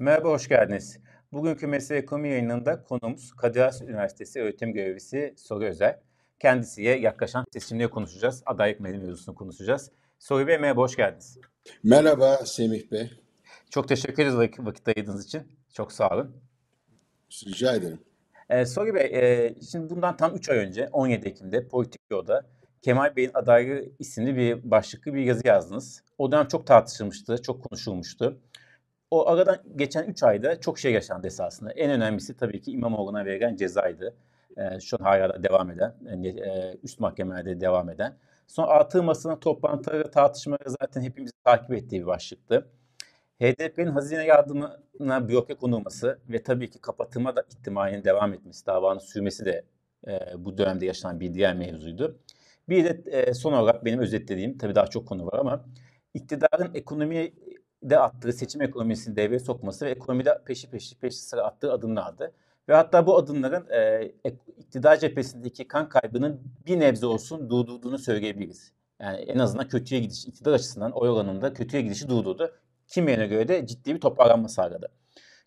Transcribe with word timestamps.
Merhaba, 0.00 0.30
hoş 0.30 0.48
geldiniz. 0.48 0.98
Bugünkü 1.32 1.66
Mesele 1.66 1.98
Ekonomi 1.98 2.28
yayınında 2.28 2.82
konuğumuz 2.82 3.32
Kadir 3.32 3.60
Has 3.60 3.82
Üniversitesi 3.82 4.40
öğretim 4.40 4.72
görevlisi 4.72 5.34
Soru 5.36 5.64
Özel. 5.64 6.00
Kendisiyle 6.38 6.90
yaklaşan 6.90 7.44
seçimleri 7.52 7.90
konuşacağız. 7.90 8.42
Adaylık 8.46 8.80
mevzusunu 8.80 9.34
konuşacağız. 9.34 9.90
Soru 10.18 10.46
Bey 10.46 10.58
merhaba, 10.58 10.80
hoş 10.80 10.96
geldiniz. 10.96 11.38
Merhaba 11.82 12.36
Semih 12.36 12.90
Bey. 12.90 13.10
Çok 13.70 13.88
teşekkür 13.88 14.22
ederiz 14.22 14.36
vakit, 14.36 14.66
vakit 14.66 14.88
ayırdığınız 14.88 15.26
için. 15.26 15.42
Çok 15.72 15.92
sağ 15.92 16.08
olun. 16.08 16.36
Rica 17.46 17.74
ederim. 17.74 17.98
Ee, 18.50 18.66
Soru 18.66 18.94
Bey, 18.94 19.04
e, 19.04 19.54
şimdi 19.70 19.90
bundan 19.90 20.16
tam 20.16 20.34
3 20.34 20.48
ay 20.48 20.58
önce 20.58 20.88
17 20.92 21.28
Ekim'de 21.28 21.68
Politik 21.68 22.00
Yolda 22.10 22.46
Kemal 22.82 23.16
Bey'in 23.16 23.30
adaylığı 23.34 23.84
isimli 23.98 24.36
bir 24.36 24.70
başlıklı 24.70 25.14
bir 25.14 25.24
yazı 25.24 25.46
yazdınız. 25.46 26.02
O 26.18 26.32
dönem 26.32 26.48
çok 26.48 26.66
tartışılmıştı, 26.66 27.42
çok 27.42 27.64
konuşulmuştu. 27.64 28.40
O 29.10 29.28
aradan 29.28 29.58
geçen 29.76 30.04
3 30.04 30.22
ayda 30.22 30.60
çok 30.60 30.78
şey 30.78 30.92
yaşandı 30.92 31.26
esasında. 31.26 31.72
En 31.72 31.90
önemlisi 31.90 32.36
tabii 32.36 32.60
ki 32.60 32.72
İmamoğlu'na 32.72 33.24
verilen 33.24 33.56
cezaydı. 33.56 34.14
Ee, 34.56 34.80
şu 34.80 34.96
an 35.00 35.04
hala 35.04 35.42
devam 35.42 35.70
eden, 35.70 35.94
yani, 36.06 36.28
e, 36.28 36.76
üst 36.82 37.00
mahkemelerde 37.00 37.60
devam 37.60 37.90
eden. 37.90 38.16
Sonra 38.46 38.66
artığı 38.68 39.02
masasına 39.02 39.40
toplantıları, 39.40 40.10
tartışmaları 40.10 40.70
zaten 40.80 41.02
hepimizi 41.02 41.32
takip 41.44 41.72
ettiği 41.72 42.00
bir 42.00 42.06
başlıktı. 42.06 42.66
HDP'nin 43.40 43.86
hazine 43.86 44.24
yardımına 44.24 45.28
bloke 45.28 45.54
konulması 45.54 46.18
ve 46.28 46.42
tabii 46.42 46.70
ki 46.70 46.78
kapatılma 46.80 47.36
da 47.36 47.44
ihtimalinin 47.50 48.04
devam 48.04 48.34
etmesi, 48.34 48.66
davanın 48.66 48.98
sürmesi 48.98 49.44
de 49.44 49.64
e, 50.08 50.20
bu 50.38 50.58
dönemde 50.58 50.86
yaşanan 50.86 51.20
bir 51.20 51.34
diğer 51.34 51.56
mevzuydu. 51.56 52.18
Bir 52.68 52.84
de 52.84 53.10
e, 53.10 53.34
son 53.34 53.52
olarak 53.52 53.84
benim 53.84 54.00
özetlediğim, 54.00 54.58
tabii 54.58 54.74
daha 54.74 54.86
çok 54.86 55.08
konu 55.08 55.26
var 55.26 55.38
ama 55.38 55.64
iktidarın 56.14 56.74
ekonomiye 56.74 57.32
de 57.82 57.98
attığı 57.98 58.32
seçim 58.32 58.62
ekonomisini 58.62 59.16
devreye 59.16 59.38
sokması 59.40 59.86
ve 59.86 59.90
ekonomide 59.90 60.38
peşi 60.46 60.70
peşi 60.70 60.98
peşi 60.98 61.16
sıra 61.16 61.42
attığı 61.42 61.72
adımlardı. 61.72 62.32
Ve 62.68 62.74
hatta 62.74 63.06
bu 63.06 63.16
adımların 63.16 63.66
e, 63.70 64.12
iktidar 64.58 64.98
cephesindeki 64.98 65.68
kan 65.68 65.88
kaybının 65.88 66.40
bir 66.66 66.80
nebze 66.80 67.06
olsun 67.06 67.50
durdurduğunu 67.50 67.98
söyleyebiliriz. 67.98 68.72
Yani 69.00 69.16
en 69.20 69.38
azından 69.38 69.68
kötüye 69.68 70.00
gidiş, 70.00 70.26
iktidar 70.26 70.52
açısından 70.52 70.92
oy 70.92 71.08
oranında 71.08 71.52
kötüye 71.52 71.82
gidişi 71.82 72.08
durdurdu. 72.08 72.52
Kimilerine 72.88 73.26
göre 73.26 73.48
de 73.48 73.66
ciddi 73.66 73.94
bir 73.94 74.00
toparlanma 74.00 74.48
sağladı. 74.48 74.88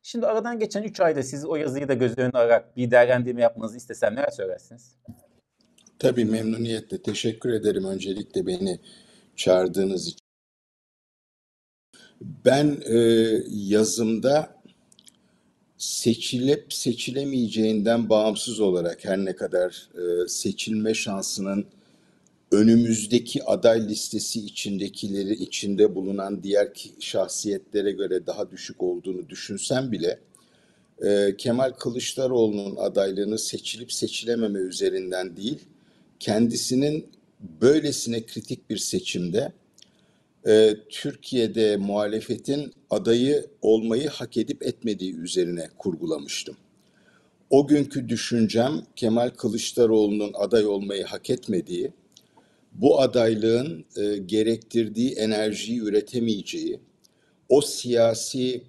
Şimdi 0.03 0.27
aradan 0.27 0.59
geçen 0.59 0.83
3 0.83 0.99
ayda 0.99 1.23
siz 1.23 1.45
o 1.45 1.55
yazıyı 1.55 1.87
da 1.87 1.93
göz 1.93 2.17
önüne 2.17 2.31
alarak 2.33 2.77
bir 2.77 2.91
değerlendirme 2.91 3.41
yapmanızı 3.41 3.77
istesem 3.77 4.15
neler 4.15 4.29
söylersiniz? 4.29 4.95
Tabii 5.99 6.25
memnuniyetle. 6.25 7.01
Teşekkür 7.01 7.53
ederim 7.53 7.85
öncelikle 7.85 8.47
beni 8.47 8.79
çağırdığınız 9.35 10.07
için. 10.07 10.22
Ben 12.45 12.77
e, 12.85 12.97
yazımda 13.49 14.55
seçilip 15.77 16.73
seçilemeyeceğinden 16.73 18.09
bağımsız 18.09 18.59
olarak 18.59 19.05
her 19.05 19.17
ne 19.17 19.35
kadar 19.35 19.89
e, 19.95 20.27
seçilme 20.27 20.93
şansının 20.93 21.65
önümüzdeki 22.51 23.43
aday 23.43 23.87
listesi 23.87 24.39
içindekileri 24.39 25.33
içinde 25.33 25.95
bulunan 25.95 26.43
diğer 26.43 26.67
şahsiyetlere 26.99 27.91
göre 27.91 28.25
daha 28.27 28.51
düşük 28.51 28.83
olduğunu 28.83 29.29
düşünsem 29.29 29.91
bile 29.91 30.19
e, 31.01 31.37
Kemal 31.37 31.71
Kılıçdaroğlu'nun 31.71 32.75
adaylığını 32.75 33.39
seçilip 33.39 33.93
seçilememe 33.93 34.59
üzerinden 34.59 35.37
değil, 35.37 35.59
kendisinin 36.19 37.07
böylesine 37.61 38.25
kritik 38.25 38.69
bir 38.69 38.77
seçimde 38.77 39.53
e, 40.47 40.75
Türkiye'de 40.89 41.77
muhalefetin 41.77 42.73
adayı 42.89 43.45
olmayı 43.61 44.09
hak 44.09 44.37
edip 44.37 44.63
etmediği 44.63 45.15
üzerine 45.15 45.69
kurgulamıştım. 45.77 46.57
O 47.49 47.67
günkü 47.67 48.09
düşüncem 48.09 48.81
Kemal 48.95 49.29
Kılıçdaroğlu'nun 49.29 50.31
aday 50.33 50.65
olmayı 50.65 51.03
hak 51.03 51.29
etmediği, 51.29 51.91
bu 52.73 53.01
adaylığın 53.01 53.85
e, 53.97 54.17
gerektirdiği 54.17 55.11
enerjiyi 55.11 55.79
üretemeyeceği, 55.79 56.79
o 57.49 57.61
siyasi 57.61 58.63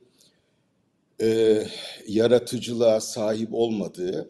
e, 1.21 1.63
yaratıcılığa 2.09 3.01
sahip 3.01 3.49
olmadığı, 3.53 4.29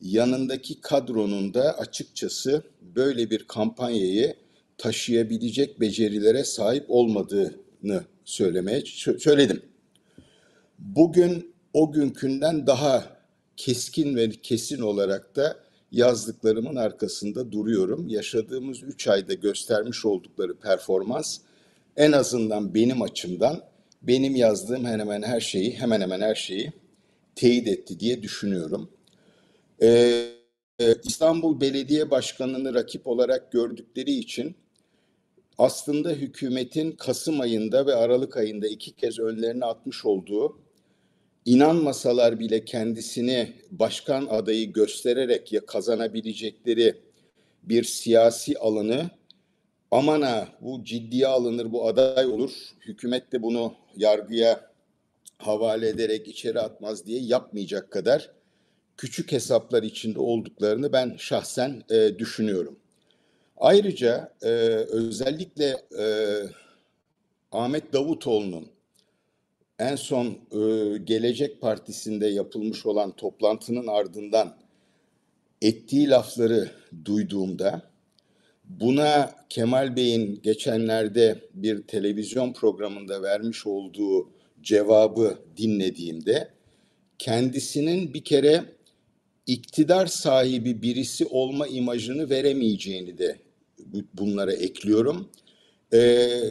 yanındaki 0.00 0.80
kadronun 0.80 1.54
da 1.54 1.78
açıkçası 1.78 2.62
böyle 2.96 3.30
bir 3.30 3.44
kampanyayı 3.44 4.34
taşıyabilecek 4.78 5.80
becerilere 5.80 6.44
sahip 6.44 6.84
olmadığını 6.88 8.04
söylemeye 8.24 8.82
söyledim. 9.18 9.62
Bugün 10.78 11.54
o 11.72 11.92
günkünden 11.92 12.66
daha 12.66 13.16
keskin 13.56 14.16
ve 14.16 14.30
kesin 14.30 14.80
olarak 14.80 15.36
da 15.36 15.56
yazdıklarımın 15.92 16.76
arkasında 16.76 17.52
duruyorum. 17.52 18.08
Yaşadığımız 18.08 18.82
üç 18.82 19.08
ayda 19.08 19.34
göstermiş 19.34 20.04
oldukları 20.04 20.54
performans 20.54 21.38
en 21.96 22.12
azından 22.12 22.74
benim 22.74 23.02
açımdan 23.02 23.60
benim 24.02 24.36
yazdığım 24.36 24.84
hemen 24.84 24.98
hemen 24.98 25.22
her 25.22 25.40
şeyi 25.40 25.72
hemen 25.72 26.00
hemen 26.00 26.20
her 26.20 26.34
şeyi 26.34 26.72
teyit 27.34 27.68
etti 27.68 28.00
diye 28.00 28.22
düşünüyorum. 28.22 28.90
Ee, 29.82 30.28
İstanbul 31.04 31.60
Belediye 31.60 32.10
Başkanı'nı 32.10 32.74
rakip 32.74 33.06
olarak 33.06 33.52
gördükleri 33.52 34.10
için 34.10 34.56
aslında 35.58 36.10
hükümetin 36.10 36.92
Kasım 36.92 37.40
ayında 37.40 37.86
ve 37.86 37.94
Aralık 37.94 38.36
ayında 38.36 38.68
iki 38.68 38.92
kez 38.92 39.18
önlerine 39.18 39.64
atmış 39.64 40.04
olduğu 40.04 40.58
inanmasalar 41.44 42.40
bile 42.40 42.64
kendisini 42.64 43.52
başkan 43.70 44.26
adayı 44.26 44.72
göstererek 44.72 45.52
ya 45.52 45.66
kazanabilecekleri 45.66 46.94
bir 47.62 47.84
siyasi 47.84 48.58
alanı 48.58 49.10
aman 49.90 50.22
ha 50.22 50.48
bu 50.60 50.84
ciddiye 50.84 51.26
alınır 51.26 51.72
bu 51.72 51.88
aday 51.88 52.26
olur 52.26 52.52
hükümet 52.80 53.32
de 53.32 53.42
bunu 53.42 53.74
yargıya 53.96 54.70
havale 55.38 55.88
ederek 55.88 56.28
içeri 56.28 56.60
atmaz 56.60 57.06
diye 57.06 57.20
yapmayacak 57.20 57.90
kadar 57.90 58.30
küçük 58.96 59.32
hesaplar 59.32 59.82
içinde 59.82 60.20
olduklarını 60.20 60.92
ben 60.92 61.16
şahsen 61.18 61.82
e, 61.90 62.18
düşünüyorum. 62.18 62.78
Ayrıca 63.56 64.34
e, 64.42 64.48
özellikle 64.48 65.76
e, 65.98 66.06
Ahmet 67.52 67.92
Davutoğlu'nun 67.92 68.66
en 69.78 69.96
son 69.96 70.26
e, 70.26 70.98
Gelecek 70.98 71.60
Partisi'nde 71.60 72.26
yapılmış 72.26 72.86
olan 72.86 73.10
toplantının 73.16 73.86
ardından 73.86 74.56
ettiği 75.62 76.08
lafları 76.10 76.70
duyduğumda 77.04 77.82
buna 78.64 79.34
Kemal 79.48 79.96
Bey'in 79.96 80.42
geçenlerde 80.42 81.38
bir 81.54 81.82
televizyon 81.82 82.52
programında 82.52 83.22
vermiş 83.22 83.66
olduğu 83.66 84.30
cevabı 84.62 85.38
dinlediğimde 85.56 86.48
kendisinin 87.18 88.14
bir 88.14 88.24
kere 88.24 88.64
iktidar 89.46 90.06
sahibi 90.06 90.82
birisi 90.82 91.26
olma 91.26 91.66
imajını 91.66 92.30
veremeyeceğini 92.30 93.18
de 93.18 93.43
bunlara 94.14 94.52
ekliyorum. 94.52 95.28
Ee, 95.92 96.42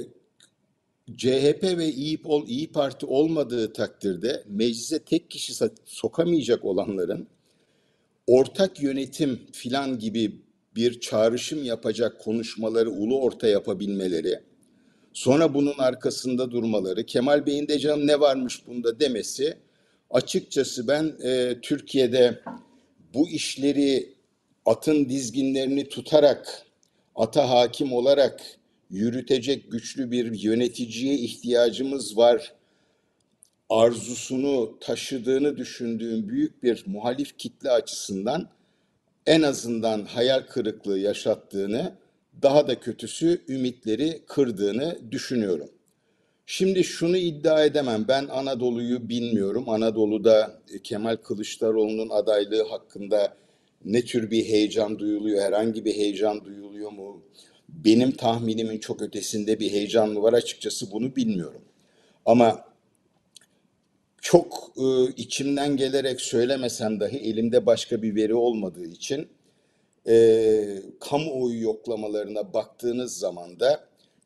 CHP 1.17 1.63
ve 1.63 1.87
İyi, 1.91 2.19
İyi 2.47 2.71
Parti 2.71 3.05
olmadığı 3.05 3.73
takdirde 3.73 4.43
meclise 4.47 4.99
tek 4.99 5.29
kişi 5.29 5.53
sokamayacak 5.85 6.65
olanların 6.65 7.27
ortak 8.27 8.81
yönetim 8.81 9.40
filan 9.51 9.99
gibi 9.99 10.43
bir 10.75 10.99
çağrışım 10.99 11.63
yapacak 11.63 12.22
konuşmaları 12.22 12.91
ulu 12.91 13.22
orta 13.22 13.47
yapabilmeleri, 13.47 14.39
sonra 15.13 15.53
bunun 15.53 15.78
arkasında 15.78 16.51
durmaları, 16.51 17.05
Kemal 17.05 17.46
Bey'in 17.46 17.67
de 17.67 17.79
canım 17.79 18.07
ne 18.07 18.19
varmış 18.19 18.67
bunda 18.67 18.99
demesi, 18.99 19.57
açıkçası 20.09 20.87
ben 20.87 21.13
e, 21.23 21.61
Türkiye'de 21.61 22.41
bu 23.13 23.29
işleri 23.29 24.13
atın 24.66 25.09
dizginlerini 25.09 25.89
tutarak, 25.89 26.66
ata 27.15 27.49
hakim 27.49 27.93
olarak 27.93 28.41
yürütecek 28.89 29.71
güçlü 29.71 30.11
bir 30.11 30.39
yöneticiye 30.39 31.13
ihtiyacımız 31.13 32.17
var 32.17 32.53
arzusunu 33.69 34.77
taşıdığını 34.79 35.57
düşündüğüm 35.57 36.29
büyük 36.29 36.63
bir 36.63 36.83
muhalif 36.87 37.37
kitle 37.37 37.71
açısından 37.71 38.49
en 39.25 39.41
azından 39.41 40.05
hayal 40.05 40.41
kırıklığı 40.41 40.99
yaşattığını, 40.99 41.95
daha 42.41 42.67
da 42.67 42.79
kötüsü 42.79 43.41
ümitleri 43.47 44.21
kırdığını 44.27 44.99
düşünüyorum. 45.11 45.69
Şimdi 46.45 46.83
şunu 46.83 47.17
iddia 47.17 47.63
edemem. 47.65 48.05
Ben 48.07 48.27
Anadolu'yu 48.27 49.09
bilmiyorum. 49.09 49.69
Anadolu'da 49.69 50.59
Kemal 50.83 51.15
Kılıçdaroğlu'nun 51.15 52.09
adaylığı 52.09 52.69
hakkında 52.69 53.37
ne 53.85 54.02
tür 54.02 54.32
bir 54.32 54.46
heyecan 54.46 55.00
duyuluyor, 55.00 55.41
herhangi 55.41 55.85
bir 55.85 55.96
heyecan 55.96 56.46
duyuluyor 56.46 56.91
mu? 56.91 57.22
Benim 57.70 58.12
tahminimin 58.12 58.80
çok 58.80 59.02
ötesinde 59.02 59.59
bir 59.59 59.72
heyecan 59.72 60.09
mı 60.09 60.22
var 60.22 60.34
açıkçası 60.34 60.91
bunu 60.91 61.16
bilmiyorum. 61.16 61.62
Ama 62.26 62.66
çok 64.22 64.72
e, 64.78 65.14
içimden 65.18 65.78
gelerek 65.78 66.22
söylemesem 66.22 67.00
dahi 67.00 67.18
elimde 67.18 67.66
başka 67.66 68.02
bir 68.02 68.16
veri 68.16 68.34
olmadığı 68.34 68.85
için 68.85 69.28
e, 70.08 70.66
kamuoyu 71.00 71.62
yoklamalarına 71.62 72.53
baktığınız 72.53 73.18
zaman 73.18 73.59
da 73.59 73.84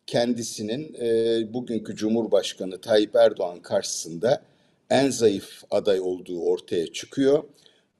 kendisinin 0.08 0.96
e, 1.00 1.54
bugünkü 1.54 1.96
Cumhurbaşkanı 1.96 2.82
Tayyip 2.82 3.16
Erdoğan 3.16 3.62
karşısında 3.62 4.42
en 4.90 5.10
zayıf 5.10 5.64
aday 5.72 6.00
olduğu 6.00 6.42
ortaya 6.42 6.94
çıkıyor. 6.94 7.44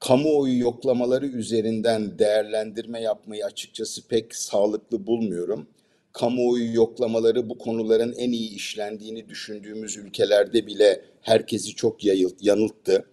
Kamuoyu 0.00 0.58
yoklamaları 0.58 1.26
üzerinden 1.26 2.18
değerlendirme 2.18 3.00
yapmayı 3.00 3.44
açıkçası 3.44 4.08
pek 4.08 4.34
sağlıklı 4.34 5.06
bulmuyorum. 5.06 5.66
Kamuoyu 6.12 6.74
yoklamaları 6.74 7.48
bu 7.48 7.58
konuların 7.58 8.12
en 8.12 8.32
iyi 8.32 8.50
işlendiğini 8.54 9.28
düşündüğümüz 9.28 9.96
ülkelerde 9.96 10.66
bile 10.66 11.04
herkesi 11.22 11.74
çok 11.74 12.04
yanılttı. 12.40 13.04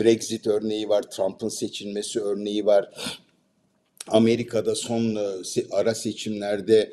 Brexit 0.00 0.46
örneği 0.46 0.88
var, 0.88 1.02
Trump'ın 1.02 1.48
seçilmesi 1.48 2.20
örneği 2.20 2.66
var. 2.66 2.90
Amerika'da 4.08 4.74
son 4.74 5.14
e, 5.14 5.66
ara 5.70 5.94
seçimlerde 5.94 6.92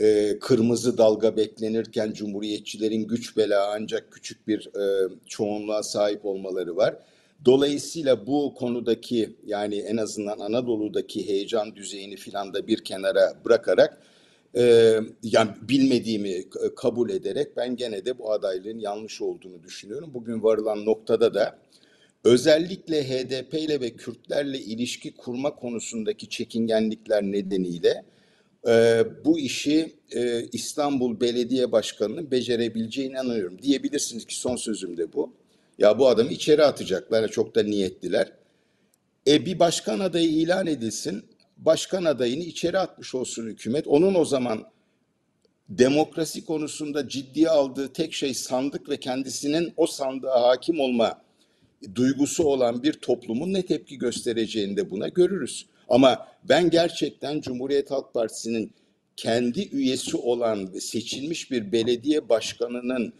e, 0.00 0.38
kırmızı 0.38 0.98
dalga 0.98 1.36
beklenirken 1.36 2.12
cumhuriyetçilerin 2.12 3.08
güç 3.08 3.36
bela 3.36 3.74
ancak 3.74 4.12
küçük 4.12 4.48
bir 4.48 4.66
e, 4.66 5.08
çoğunluğa 5.26 5.82
sahip 5.82 6.24
olmaları 6.24 6.76
var. 6.76 6.96
Dolayısıyla 7.44 8.26
bu 8.26 8.54
konudaki 8.54 9.36
yani 9.46 9.76
en 9.78 9.96
azından 9.96 10.38
Anadolu'daki 10.38 11.28
heyecan 11.28 11.76
düzeyini 11.76 12.16
filan 12.16 12.54
da 12.54 12.66
bir 12.66 12.84
kenara 12.84 13.32
bırakarak 13.44 14.02
e, 14.56 14.94
yani 15.22 15.50
bilmediğimi 15.62 16.50
kabul 16.76 17.10
ederek 17.10 17.56
ben 17.56 17.76
gene 17.76 18.04
de 18.04 18.18
bu 18.18 18.32
adaylığın 18.32 18.78
yanlış 18.78 19.20
olduğunu 19.20 19.62
düşünüyorum. 19.62 20.10
Bugün 20.14 20.42
varılan 20.42 20.84
noktada 20.84 21.34
da 21.34 21.58
özellikle 22.24 23.08
HDP 23.08 23.54
ile 23.54 23.80
ve 23.80 23.90
Kürtlerle 23.90 24.58
ilişki 24.58 25.14
kurma 25.14 25.54
konusundaki 25.54 26.28
çekingenlikler 26.28 27.22
nedeniyle 27.22 28.04
e, 28.68 29.04
bu 29.24 29.38
işi 29.38 29.94
e, 30.12 30.42
İstanbul 30.52 31.20
Belediye 31.20 31.72
Başkanı'nın 31.72 32.30
becerebileceğine 32.30 33.12
inanıyorum. 33.12 33.62
Diyebilirsiniz 33.62 34.24
ki 34.24 34.40
son 34.40 34.56
sözüm 34.56 34.96
de 34.96 35.12
bu. 35.12 35.43
Ya 35.78 35.98
bu 35.98 36.08
adamı 36.08 36.30
içeri 36.30 36.64
atacaklar, 36.64 37.28
çok 37.28 37.54
da 37.54 37.62
niyetliler. 37.62 38.32
E 39.26 39.46
bir 39.46 39.58
başkan 39.58 40.00
adayı 40.00 40.28
ilan 40.28 40.66
edilsin, 40.66 41.24
başkan 41.56 42.04
adayını 42.04 42.42
içeri 42.42 42.78
atmış 42.78 43.14
olsun 43.14 43.46
hükümet. 43.46 43.86
Onun 43.86 44.14
o 44.14 44.24
zaman 44.24 44.64
demokrasi 45.68 46.44
konusunda 46.44 47.08
ciddiye 47.08 47.48
aldığı 47.48 47.92
tek 47.92 48.12
şey 48.12 48.34
sandık 48.34 48.88
ve 48.88 48.96
kendisinin 48.96 49.72
o 49.76 49.86
sandığa 49.86 50.42
hakim 50.42 50.80
olma 50.80 51.22
duygusu 51.94 52.44
olan 52.44 52.82
bir 52.82 52.92
toplumun 52.92 53.52
ne 53.52 53.66
tepki 53.66 53.98
göstereceğini 53.98 54.76
de 54.76 54.90
buna 54.90 55.08
görürüz. 55.08 55.66
Ama 55.88 56.28
ben 56.44 56.70
gerçekten 56.70 57.40
Cumhuriyet 57.40 57.90
Halk 57.90 58.14
Partisi'nin 58.14 58.72
kendi 59.16 59.68
üyesi 59.68 60.16
olan 60.16 60.66
seçilmiş 60.66 61.50
bir 61.50 61.72
belediye 61.72 62.28
başkanının 62.28 63.12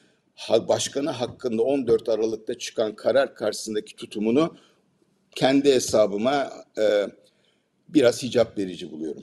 başkanı 0.68 1.10
hakkında 1.10 1.62
14 1.62 2.08
Aralık'ta 2.08 2.58
çıkan 2.58 2.94
karar 2.94 3.34
karşısındaki 3.34 3.96
tutumunu 3.96 4.56
kendi 5.34 5.74
hesabıma 5.74 6.50
e, 6.78 7.06
biraz 7.88 8.22
hicap 8.22 8.58
verici 8.58 8.92
buluyorum. 8.92 9.22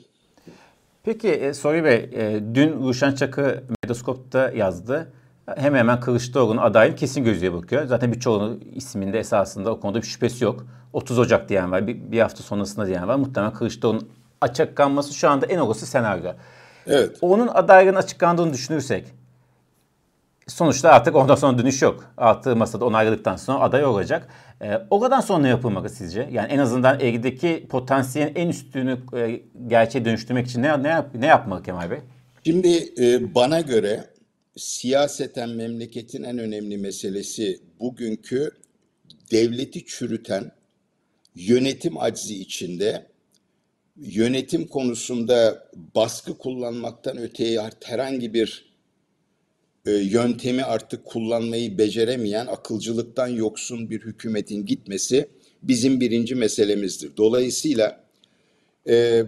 Peki 1.04 1.30
e, 1.30 1.84
Bey, 1.84 2.10
e, 2.14 2.42
dün 2.54 2.84
Ruşen 2.84 3.16
Çakı 3.16 3.64
Medoskop'ta 3.84 4.52
yazdı. 4.52 5.14
Hemen 5.56 5.80
hemen 5.80 6.00
Kılıçdaroğlu'nun 6.00 6.62
adayın 6.62 6.96
kesin 6.96 7.24
gözüye 7.24 7.54
bakıyor. 7.54 7.86
Zaten 7.86 8.14
birçoğunun 8.14 8.64
isminde 8.76 9.20
esasında 9.20 9.72
o 9.72 9.80
konuda 9.80 10.02
bir 10.02 10.08
şüphesi 10.08 10.44
yok. 10.44 10.66
30 10.94 11.20
Ocak 11.20 11.50
diyen 11.50 11.72
var, 11.72 11.88
bir, 11.88 12.12
bir 12.12 12.20
hafta 12.20 12.44
sonrasında 12.44 12.88
diyen 12.88 13.08
var. 13.08 13.16
Muhtemelen 13.16 13.54
Kılıçdaroğlu'nun 13.54 14.10
açıklanması 14.42 15.14
şu 15.14 15.30
anda 15.30 15.46
en 15.46 15.58
olası 15.58 15.86
senaryo. 15.86 16.32
Evet. 16.88 17.18
Onun 17.22 17.48
adaylığının 17.48 17.98
açıklandığını 17.98 18.54
düşünürsek 18.54 19.06
sonuçta 20.52 20.90
artık 20.90 21.16
ondan 21.16 21.36
sonra 21.36 21.58
dönüş 21.58 21.82
yok. 21.82 22.14
Altığı 22.18 22.56
masada 22.56 22.86
onayladıktan 22.86 23.36
sonra 23.36 23.60
aday 23.60 23.86
olacak. 23.86 24.28
E, 24.62 24.78
oradan 24.90 25.22
sonra 25.22 25.40
ne 25.40 25.48
yapılmalı 25.48 25.90
sizce? 25.90 26.30
Yani 26.32 26.52
en 26.52 26.58
azından 26.58 27.00
Ege'deki 27.00 27.68
potansiyelin 27.70 28.36
en 28.36 28.50
üstünü 28.50 28.98
e, 29.16 29.42
gerçeğe 29.68 30.06
dönüştürmek 30.06 30.48
için 30.48 30.62
ne, 30.62 30.84
ne, 30.84 30.88
yap, 30.88 31.10
ne 31.16 31.26
yapmalı 31.26 31.64
Kemal 31.64 31.92
Bey? 31.92 31.98
Şimdi 32.46 32.94
e, 32.98 33.36
bana 33.36 33.62
göre 33.62 34.06
siyaseten 34.58 35.50
memleketin 35.50 36.24
en 36.24 36.38
önemli 36.38 36.78
meselesi 36.78 37.60
bugünkü 37.80 38.52
devleti 39.32 39.86
çürüten 39.86 40.52
yönetim 41.36 41.98
aczi 41.98 42.42
içinde 42.42 43.06
yönetim 43.96 44.68
konusunda 44.68 45.68
baskı 45.96 46.38
kullanmaktan 46.38 47.18
öteye 47.18 47.70
herhangi 47.84 48.34
bir 48.34 48.71
e, 49.86 49.92
yöntemi 49.92 50.64
artık 50.64 51.06
kullanmayı 51.06 51.78
beceremeyen, 51.78 52.48
akılcılıktan 52.48 53.28
yoksun 53.28 53.90
bir 53.90 54.02
hükümetin 54.02 54.66
gitmesi 54.66 55.30
bizim 55.64 56.00
birinci 56.00 56.36
meselemizdir. 56.36 57.18
Dolayısıyla 57.18 58.04
e, 58.88 59.24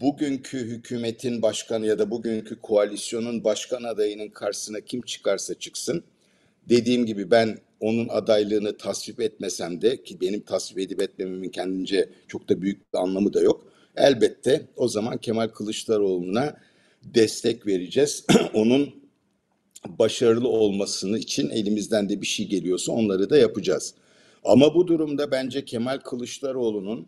bugünkü 0.00 0.58
hükümetin 0.58 1.42
başkanı 1.42 1.86
ya 1.86 1.98
da 1.98 2.10
bugünkü 2.10 2.60
koalisyonun 2.60 3.44
başkan 3.44 3.82
adayının 3.82 4.28
karşısına 4.28 4.80
kim 4.80 5.02
çıkarsa 5.02 5.54
çıksın, 5.54 6.04
dediğim 6.68 7.06
gibi 7.06 7.30
ben 7.30 7.58
onun 7.80 8.08
adaylığını 8.08 8.76
tasvip 8.76 9.20
etmesem 9.20 9.82
de 9.82 10.02
ki 10.02 10.20
benim 10.20 10.40
tasvip 10.40 10.78
edip 10.78 11.02
etmememin 11.02 11.48
kendince 11.48 12.08
çok 12.28 12.48
da 12.48 12.62
büyük 12.62 12.94
bir 12.94 12.98
anlamı 12.98 13.34
da 13.34 13.40
yok. 13.40 13.72
Elbette 13.96 14.66
o 14.76 14.88
zaman 14.88 15.18
Kemal 15.18 15.48
Kılıçdaroğlu'na 15.48 16.56
destek 17.04 17.66
vereceğiz. 17.66 18.24
onun 18.54 19.05
başarılı 19.98 20.48
olmasını 20.48 21.18
için 21.18 21.50
elimizden 21.50 22.08
de 22.08 22.20
bir 22.20 22.26
şey 22.26 22.46
geliyorsa 22.46 22.92
onları 22.92 23.30
da 23.30 23.38
yapacağız. 23.38 23.94
Ama 24.44 24.74
bu 24.74 24.86
durumda 24.86 25.30
bence 25.30 25.64
Kemal 25.64 25.98
Kılıçdaroğlu'nun 25.98 27.06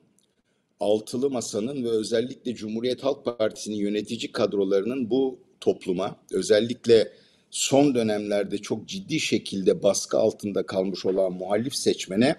altılı 0.80 1.30
masanın 1.30 1.84
ve 1.84 1.88
özellikle 1.88 2.54
Cumhuriyet 2.54 3.04
Halk 3.04 3.24
Partisi'nin 3.24 3.76
yönetici 3.76 4.32
kadrolarının 4.32 5.10
bu 5.10 5.38
topluma 5.60 6.16
özellikle 6.32 7.12
son 7.50 7.94
dönemlerde 7.94 8.58
çok 8.58 8.88
ciddi 8.88 9.20
şekilde 9.20 9.82
baskı 9.82 10.18
altında 10.18 10.66
kalmış 10.66 11.06
olan 11.06 11.32
muhalif 11.32 11.76
seçmene 11.76 12.36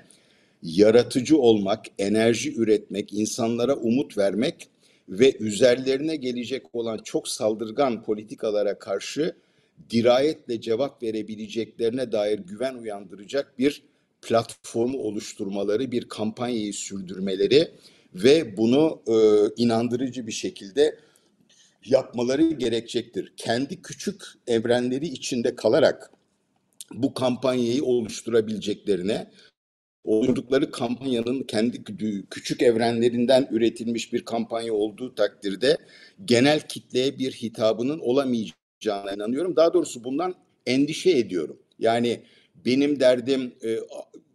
yaratıcı 0.63 1.37
olmak, 1.37 1.85
enerji 1.99 2.55
üretmek, 2.55 3.13
insanlara 3.13 3.75
umut 3.75 4.17
vermek 4.17 4.67
ve 5.09 5.37
üzerlerine 5.39 6.15
gelecek 6.15 6.75
olan 6.75 6.97
çok 7.03 7.27
saldırgan 7.27 8.03
politikalara 8.03 8.79
karşı 8.79 9.35
dirayetle 9.89 10.61
cevap 10.61 11.03
verebileceklerine 11.03 12.11
dair 12.11 12.39
güven 12.39 12.75
uyandıracak 12.75 13.59
bir 13.59 13.83
platformu 14.21 14.97
oluşturmaları, 14.97 15.91
bir 15.91 16.09
kampanyayı 16.09 16.73
sürdürmeleri 16.73 17.71
ve 18.13 18.57
bunu 18.57 19.01
e, 19.07 19.13
inandırıcı 19.63 20.27
bir 20.27 20.31
şekilde 20.31 20.99
yapmaları 21.85 22.51
gerekecektir. 22.51 23.33
Kendi 23.37 23.81
küçük 23.81 24.23
evrenleri 24.47 25.07
içinde 25.07 25.55
kalarak 25.55 26.11
bu 26.93 27.13
kampanyayı 27.13 27.83
oluşturabileceklerine 27.83 29.27
oluşturdukları 30.03 30.71
kampanyanın 30.71 31.43
kendi 31.43 31.83
küçük 32.29 32.61
evrenlerinden 32.61 33.47
üretilmiş 33.51 34.13
bir 34.13 34.25
kampanya 34.25 34.73
olduğu 34.73 35.15
takdirde 35.15 35.77
genel 36.25 36.67
kitleye 36.67 37.19
bir 37.19 37.31
hitabının 37.31 37.99
olamayacağına 38.79 39.13
inanıyorum. 39.15 39.55
Daha 39.55 39.73
doğrusu 39.73 40.03
bundan 40.03 40.35
endişe 40.65 41.11
ediyorum. 41.11 41.57
Yani 41.79 42.19
benim 42.65 42.99
derdim 42.99 43.51
e, 43.63 43.79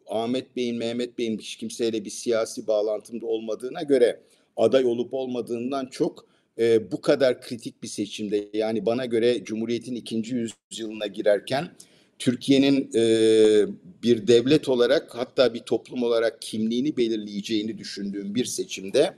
Ahmet 0.06 0.56
Bey'in, 0.56 0.76
Mehmet 0.76 1.18
Bey'in 1.18 1.38
hiç 1.38 1.56
kimseyle 1.56 2.04
bir 2.04 2.10
siyasi 2.10 2.66
bağlantımda 2.66 3.26
olmadığına 3.26 3.82
göre 3.82 4.20
aday 4.56 4.84
olup 4.84 5.14
olmadığından 5.14 5.86
çok 5.86 6.26
e, 6.58 6.92
bu 6.92 7.00
kadar 7.00 7.40
kritik 7.40 7.82
bir 7.82 7.88
seçimde 7.88 8.48
yani 8.52 8.86
bana 8.86 9.06
göre 9.06 9.44
Cumhuriyet'in 9.44 9.94
ikinci 9.94 10.34
yüzyılına 10.34 11.06
girerken 11.06 11.68
Türkiye'nin 12.18 12.90
e, 12.94 13.04
bir 14.02 14.26
devlet 14.26 14.68
olarak 14.68 15.14
hatta 15.14 15.54
bir 15.54 15.60
toplum 15.60 16.02
olarak 16.02 16.42
kimliğini 16.42 16.96
belirleyeceğini 16.96 17.78
düşündüğüm 17.78 18.34
bir 18.34 18.44
seçimde 18.44 19.14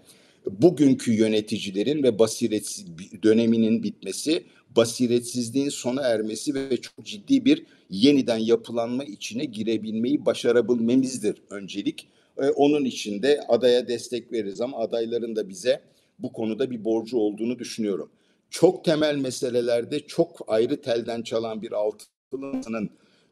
bugünkü 0.50 1.12
yöneticilerin 1.12 2.02
ve 2.02 2.18
basiretsiz 2.18 2.86
döneminin 3.22 3.82
bitmesi, 3.82 4.42
basiretsizliğin 4.76 5.68
sona 5.68 6.02
ermesi 6.02 6.54
ve 6.54 6.76
çok 6.76 7.04
ciddi 7.04 7.44
bir 7.44 7.66
yeniden 7.90 8.38
yapılanma 8.38 9.04
içine 9.04 9.44
girebilmeyi 9.44 10.26
başarabilmemizdir 10.26 11.42
öncelik. 11.50 12.08
E, 12.38 12.48
onun 12.48 12.84
için 12.84 13.22
de 13.22 13.40
adaya 13.48 13.88
destek 13.88 14.32
veririz 14.32 14.60
ama 14.60 14.78
adayların 14.78 15.36
da 15.36 15.48
bize 15.48 15.80
bu 16.18 16.32
konuda 16.32 16.70
bir 16.70 16.84
borcu 16.84 17.18
olduğunu 17.18 17.58
düşünüyorum. 17.58 18.10
Çok 18.50 18.84
temel 18.84 19.16
meselelerde 19.16 20.00
çok 20.00 20.44
ayrı 20.46 20.80
telden 20.80 21.22
çalan 21.22 21.62
bir 21.62 21.72
altılının 21.72 22.90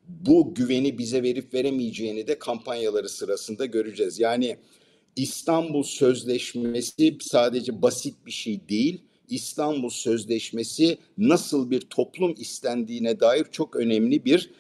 bu 0.09 0.55
güveni 0.55 0.99
bize 0.99 1.23
verip 1.23 1.55
veremeyeceğini 1.55 2.27
de 2.27 2.39
kampanyaları 2.39 3.09
sırasında 3.09 3.67
göreceğiz. 3.67 4.21
Yani 4.21 4.57
İstanbul 5.17 5.83
Sözleşmesi 5.83 7.19
sadece 7.21 7.83
basit 7.83 8.27
bir 8.27 8.31
şey 8.31 8.69
değil. 8.69 9.05
İstanbul 9.29 9.89
Sözleşmesi 9.89 10.99
nasıl 11.19 11.71
bir 11.71 11.81
toplum 11.81 12.35
istendiğine 12.39 13.21
dair 13.21 13.45
çok 13.53 13.77
önemli 13.77 14.25
bir 14.25 14.51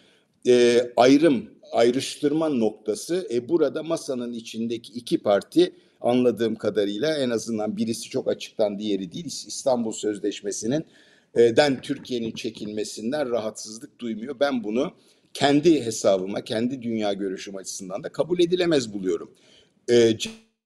e, 0.46 0.80
ayrım, 0.96 1.50
ayrıştırma 1.72 2.48
noktası. 2.48 3.28
E, 3.30 3.48
burada 3.48 3.82
masanın 3.82 4.32
içindeki 4.32 4.92
iki 4.92 5.18
parti 5.18 5.72
anladığım 6.00 6.54
kadarıyla 6.54 7.18
en 7.18 7.30
azından 7.30 7.76
birisi 7.76 8.10
çok 8.10 8.28
açıktan 8.28 8.78
diğeri 8.78 9.12
değil. 9.12 9.26
İstanbul 9.26 9.92
Sözleşmesi'nin 9.92 10.84
e, 11.34 11.56
den 11.56 11.80
Türkiye'nin 11.80 12.32
çekilmesinden 12.32 13.30
rahatsızlık 13.30 13.98
duymuyor. 13.98 14.40
Ben 14.40 14.64
bunu 14.64 14.92
kendi 15.34 15.84
hesabıma, 15.84 16.40
kendi 16.40 16.82
dünya 16.82 17.12
görüşüm 17.12 17.56
açısından 17.56 18.02
da 18.02 18.08
kabul 18.08 18.40
edilemez 18.40 18.92
buluyorum. 18.92 19.30
E, 19.90 20.18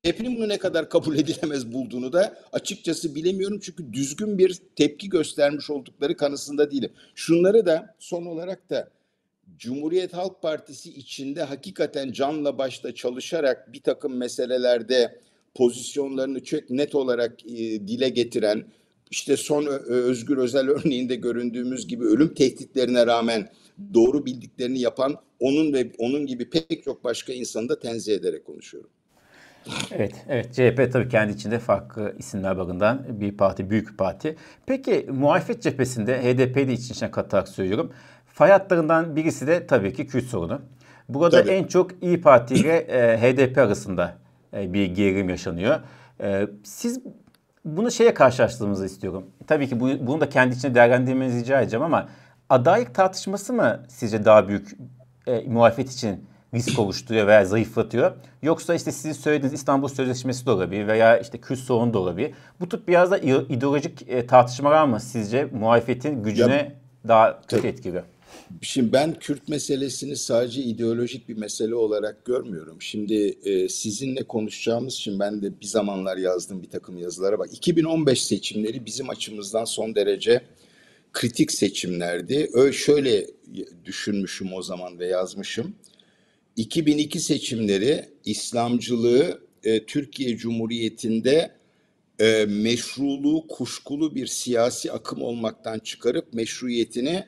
CHP'nin 0.09 0.37
bunu 0.37 0.49
ne 0.49 0.59
kadar 0.59 0.91
kabul 0.91 1.17
edilemez 1.19 1.73
bulduğunu 1.73 2.13
da 2.13 2.39
açıkçası 2.53 3.15
bilemiyorum. 3.15 3.61
Çünkü 3.63 3.93
düzgün 3.93 4.39
bir 4.39 4.59
tepki 4.77 5.09
göstermiş 5.09 5.71
oldukları 5.71 6.17
kanısında 6.17 6.71
değilim. 6.71 6.93
Şunları 7.15 7.67
da 7.67 7.95
son 7.99 8.27
olarak 8.27 8.71
da 8.71 8.91
Cumhuriyet 9.59 10.15
Halk 10.15 10.43
Partisi 10.43 10.91
içinde 10.91 11.43
hakikaten 11.43 12.13
canla 12.13 12.59
başla 12.59 12.95
çalışarak 12.95 13.73
bir 13.73 13.81
takım 13.81 14.17
meselelerde 14.17 15.21
pozisyonlarını 15.55 16.45
çok 16.45 16.71
net 16.71 16.95
olarak 16.95 17.47
e, 17.47 17.57
dile 17.89 18.09
getiren, 18.09 18.65
işte 19.11 19.37
son 19.37 19.67
Özgür 19.87 20.37
Özel 20.37 20.69
örneğinde 20.69 21.15
göründüğümüz 21.15 21.87
gibi 21.87 22.05
ölüm 22.05 22.35
tehditlerine 22.35 23.07
rağmen 23.07 23.49
doğru 23.95 24.27
bildiklerini 24.27 24.81
yapan 24.81 25.17
onun 25.41 25.73
ve 25.73 25.93
onun 25.99 26.27
gibi 26.27 26.51
pek 26.51 26.85
çok 26.85 27.05
başka 27.05 27.33
insanı 27.33 27.69
da 27.69 27.79
tenzih 27.79 28.15
ederek 28.15 28.45
konuşuyorum. 28.45 28.91
Evet, 29.93 30.15
evet. 30.29 30.55
CHP 30.55 30.93
tabii 30.93 31.09
kendi 31.09 31.33
içinde 31.33 31.59
farklı 31.59 32.15
isimler 32.19 32.59
bakımından 32.59 33.05
bir 33.09 33.37
parti, 33.37 33.71
büyük 33.71 33.91
bir 33.91 33.97
parti. 33.97 34.37
Peki 34.67 35.07
muhalefet 35.11 35.63
cephesinde 35.63 36.23
HDP'yi 36.23 36.69
de 36.69 36.73
için 36.73 36.95
içine 36.95 37.11
katarak 37.11 37.49
söylüyorum. 37.49 37.93
Fay 38.27 38.51
hatlarından 38.51 39.17
birisi 39.17 39.47
de 39.47 39.67
tabii 39.67 39.93
ki 39.93 40.07
Kürt 40.07 40.25
sorunu. 40.25 40.61
Burada 41.09 41.43
tabii. 41.43 41.51
en 41.51 41.65
çok 41.65 42.03
İyi 42.03 42.21
Parti 42.21 42.55
ile 42.55 42.77
e, 42.77 43.19
HDP 43.19 43.59
arasında 43.59 44.15
e, 44.55 44.73
bir 44.73 44.87
gerilim 44.87 45.29
yaşanıyor. 45.29 45.81
E, 46.21 46.47
siz 46.65 47.01
bunu 47.65 47.91
şeye 47.91 48.15
karşılaştığımızı 48.15 48.87
istiyorum. 48.87 49.27
Tabii 49.47 49.69
ki 49.69 49.81
bu, 49.81 50.07
bunu 50.07 50.21
da 50.21 50.29
kendi 50.29 50.57
içinde 50.57 50.75
değerlendirmenizi 50.75 51.41
rica 51.41 51.61
edeceğim 51.61 51.85
ama 51.85 52.09
adaylık 52.49 52.95
tartışması 52.95 53.53
mı 53.53 53.83
sizce 53.89 54.25
daha 54.25 54.49
büyük 54.49 54.77
e, 55.27 55.41
muhalefet 55.41 55.91
için 55.93 56.25
risk 56.55 56.79
oluşturuyor 56.79 57.27
veya 57.27 57.45
zayıflatıyor. 57.45 58.13
Yoksa 58.43 58.75
işte 58.75 58.93
sizin 58.93 59.13
söylediğiniz 59.13 59.61
İstanbul 59.61 59.89
Sözleşmesi 59.89 60.47
de 60.47 60.51
olabilir 60.51 60.87
veya 60.87 61.19
işte 61.19 61.39
Kürt 61.39 61.59
sorunu 61.59 61.95
da 61.95 61.99
olabilir. 61.99 62.33
Bu 62.61 62.69
tip 62.69 62.89
biraz 62.89 63.11
da 63.11 63.19
ideolojik 63.19 64.09
e, 64.09 64.27
tartışmalar 64.27 64.85
mı 64.85 65.01
sizce 65.01 65.45
muhalefetin 65.45 66.23
gücüne 66.23 66.57
ya, 66.57 66.73
daha 67.09 67.43
kötü 67.43 67.67
etkiliyor? 67.67 68.05
Şimdi 68.63 68.93
ben 68.93 69.15
Kürt 69.15 69.49
meselesini 69.49 70.17
sadece 70.17 70.63
ideolojik 70.63 71.29
bir 71.29 71.37
mesele 71.37 71.75
olarak 71.75 72.25
görmüyorum. 72.25 72.83
Şimdi 72.83 73.15
e, 73.45 73.69
sizinle 73.69 74.25
konuşacağımız 74.25 74.95
için 74.95 75.21
ben 75.21 75.43
de 75.43 75.61
bir 75.61 75.67
zamanlar 75.67 76.17
yazdım 76.17 76.63
bir 76.63 76.71
takım 76.71 76.99
yazılara 76.99 77.39
bak. 77.39 77.49
2015 77.53 78.25
seçimleri 78.25 78.87
bizim 78.87 79.11
açımızdan 79.11 79.65
son 79.65 79.95
derece 79.95 80.43
kritik 81.13 81.53
seçimlerdi. 81.53 82.51
Öyle 82.53 82.73
şöyle 82.73 83.27
düşünmüşüm 83.85 84.53
o 84.53 84.63
zaman 84.63 84.99
ve 84.99 85.07
yazmışım. 85.07 85.75
2002 86.59 87.21
seçimleri 87.21 88.05
İslamcılığı 88.25 89.41
e, 89.65 89.85
Türkiye 89.85 90.37
Cumhuriyeti'nde 90.37 91.51
e, 92.21 92.47
meşruluğu 92.49 93.47
kuşkulu 93.49 94.15
bir 94.15 94.27
siyasi 94.27 94.93
akım 94.93 95.23
olmaktan 95.23 95.79
çıkarıp 95.79 96.35
meşruiyetini 96.35 97.25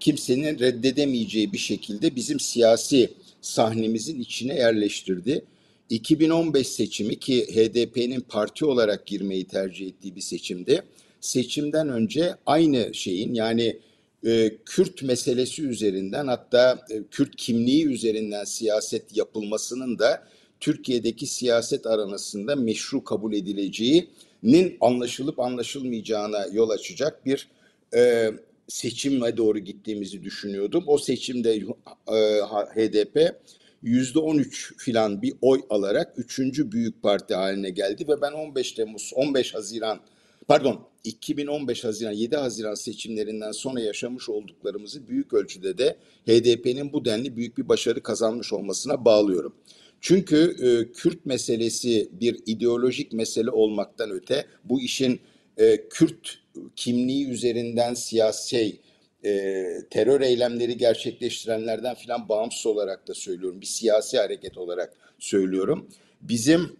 kimsenin 0.00 0.58
reddedemeyeceği 0.58 1.52
bir 1.52 1.58
şekilde 1.58 2.16
bizim 2.16 2.40
siyasi 2.40 3.10
sahnemizin 3.40 4.20
içine 4.20 4.54
yerleştirdi. 4.54 5.44
2015 5.88 6.66
seçimi 6.66 7.18
ki 7.18 7.46
HDP'nin 7.46 8.20
parti 8.20 8.64
olarak 8.64 9.06
girmeyi 9.06 9.44
tercih 9.44 9.86
ettiği 9.86 10.16
bir 10.16 10.20
seçimde 10.20 10.82
seçimden 11.20 11.88
önce 11.88 12.34
aynı 12.46 12.94
şeyin 12.94 13.34
yani 13.34 13.76
e, 14.26 14.56
Kürt 14.66 15.02
meselesi 15.02 15.62
üzerinden 15.62 16.26
hatta 16.26 16.86
e, 16.90 17.02
Kürt 17.10 17.36
kimliği 17.36 17.86
üzerinden 17.86 18.44
siyaset 18.44 19.16
yapılmasının 19.16 19.98
da 19.98 20.26
Türkiye'deki 20.60 21.26
siyaset 21.26 21.86
aranasında 21.86 22.56
meşru 22.56 23.04
kabul 23.04 23.32
edileceğinin 23.32 24.76
anlaşılıp 24.80 25.40
anlaşılmayacağına 25.40 26.46
yol 26.52 26.70
açacak 26.70 27.26
bir 27.26 27.48
e, 27.94 28.30
seçime 28.68 29.36
doğru 29.36 29.58
gittiğimizi 29.58 30.22
düşünüyordum. 30.22 30.84
O 30.86 30.98
seçimde 30.98 31.54
e, 31.54 32.40
HDP 32.74 33.34
yüzde 33.82 34.18
13 34.18 34.74
filan 34.78 35.22
bir 35.22 35.34
oy 35.42 35.60
alarak 35.70 36.12
üçüncü 36.16 36.72
büyük 36.72 37.02
parti 37.02 37.34
haline 37.34 37.70
geldi 37.70 38.08
ve 38.08 38.20
ben 38.20 38.32
15 38.32 38.72
Temmuz, 38.72 39.12
15 39.14 39.54
Haziran, 39.54 40.00
pardon 40.48 40.89
2015 41.04 41.84
Haziran, 41.84 42.12
7 42.12 42.36
Haziran 42.36 42.74
seçimlerinden 42.74 43.52
sonra 43.52 43.80
yaşamış 43.80 44.28
olduklarımızı 44.28 45.08
büyük 45.08 45.32
ölçüde 45.32 45.78
de 45.78 45.96
HDP'nin 46.26 46.92
bu 46.92 47.04
denli 47.04 47.36
büyük 47.36 47.58
bir 47.58 47.68
başarı 47.68 48.02
kazanmış 48.02 48.52
olmasına 48.52 49.04
bağlıyorum. 49.04 49.54
Çünkü 50.00 50.56
e, 50.60 50.92
Kürt 50.92 51.26
meselesi 51.26 52.08
bir 52.12 52.40
ideolojik 52.46 53.12
mesele 53.12 53.50
olmaktan 53.50 54.10
öte 54.10 54.46
bu 54.64 54.80
işin 54.80 55.20
e, 55.56 55.88
Kürt 55.88 56.38
kimliği 56.76 57.28
üzerinden 57.28 57.94
siyasi 57.94 58.80
e, 59.24 59.64
terör 59.90 60.20
eylemleri 60.20 60.76
gerçekleştirenlerden 60.76 61.94
filan 61.94 62.28
bağımsız 62.28 62.66
olarak 62.66 63.08
da 63.08 63.14
söylüyorum. 63.14 63.60
Bir 63.60 63.66
siyasi 63.66 64.18
hareket 64.18 64.58
olarak 64.58 64.92
söylüyorum. 65.18 65.88
Bizim 66.20 66.76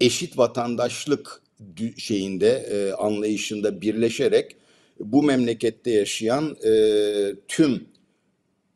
eşit 0.00 0.38
vatandaşlık 0.38 1.42
şeyinde 1.96 2.48
e, 2.50 2.92
anlayışında 2.92 3.80
birleşerek 3.80 4.56
bu 5.00 5.22
memlekette 5.22 5.90
yaşayan 5.90 6.56
e, 6.66 6.72
tüm 7.48 7.86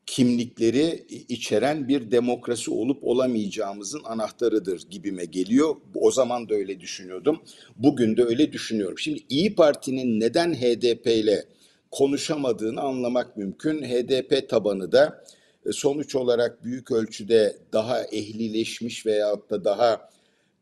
kimlikleri 0.06 1.06
içeren 1.28 1.88
bir 1.88 2.10
demokrasi 2.10 2.70
olup 2.70 3.04
olamayacağımızın 3.04 4.00
anahtarıdır 4.04 4.82
gibime 4.90 5.24
geliyor. 5.24 5.76
O 5.94 6.10
zaman 6.10 6.48
da 6.48 6.54
öyle 6.54 6.80
düşünüyordum. 6.80 7.42
Bugün 7.76 8.16
de 8.16 8.24
öyle 8.24 8.52
düşünüyorum. 8.52 8.98
Şimdi 8.98 9.20
İyi 9.28 9.54
Parti'nin 9.54 10.20
neden 10.20 10.54
HDP 10.54 11.06
ile 11.06 11.44
konuşamadığını 11.90 12.80
anlamak 12.80 13.36
mümkün. 13.36 13.82
HDP 13.82 14.48
tabanı 14.48 14.92
da 14.92 15.24
e, 15.66 15.72
sonuç 15.72 16.14
olarak 16.14 16.64
büyük 16.64 16.90
ölçüde 16.90 17.56
daha 17.72 18.02
ehlileşmiş 18.02 19.06
veyahut 19.06 19.50
da 19.50 19.64
daha 19.64 20.10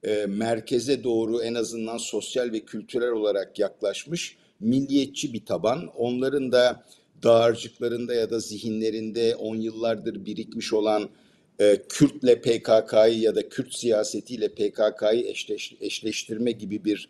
e, 0.07 0.27
merkeze 0.27 1.05
doğru 1.05 1.43
en 1.43 1.55
azından 1.55 1.99
sosyal 1.99 2.53
ve 2.53 2.61
kültürel 2.61 3.11
olarak 3.11 3.59
yaklaşmış 3.59 4.37
milliyetçi 4.61 5.33
bir 5.33 5.45
taban. 5.45 5.87
Onların 5.97 6.53
da 6.53 6.85
dağarcıklarında 7.23 8.15
ya 8.15 8.31
da 8.31 8.41
zihinlerinde 8.41 9.37
on 9.37 9.57
yıllardır 9.57 10.27
birikmiş 10.27 10.73
olan 10.73 11.09
e, 11.59 11.83
Kürtle 11.89 12.41
PKK'yı 12.41 13.19
ya 13.19 13.35
da 13.35 13.49
Kürt 13.49 13.75
siyasetiyle 13.75 14.49
PKK'yı 14.49 15.27
eşleş, 15.27 15.75
eşleştirme 15.81 16.53
gibi 16.53 16.85
bir 16.85 17.09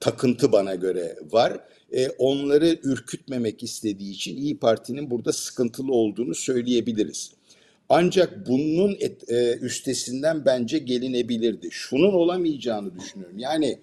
takıntı 0.00 0.52
bana 0.52 0.74
göre 0.74 1.16
var. 1.30 1.60
E, 1.92 2.08
onları 2.08 2.78
ürkütmemek 2.82 3.62
istediği 3.62 4.12
için 4.12 4.36
İyi 4.36 4.58
Parti'nin 4.58 5.10
burada 5.10 5.32
sıkıntılı 5.32 5.92
olduğunu 5.92 6.34
söyleyebiliriz. 6.34 7.32
Ancak 7.94 8.46
bunun 8.48 8.96
et, 9.00 9.30
e, 9.30 9.58
üstesinden 9.58 10.44
bence 10.44 10.78
gelinebilirdi. 10.78 11.68
Şunun 11.70 12.12
olamayacağını 12.12 12.98
düşünüyorum. 12.98 13.38
Yani 13.38 13.78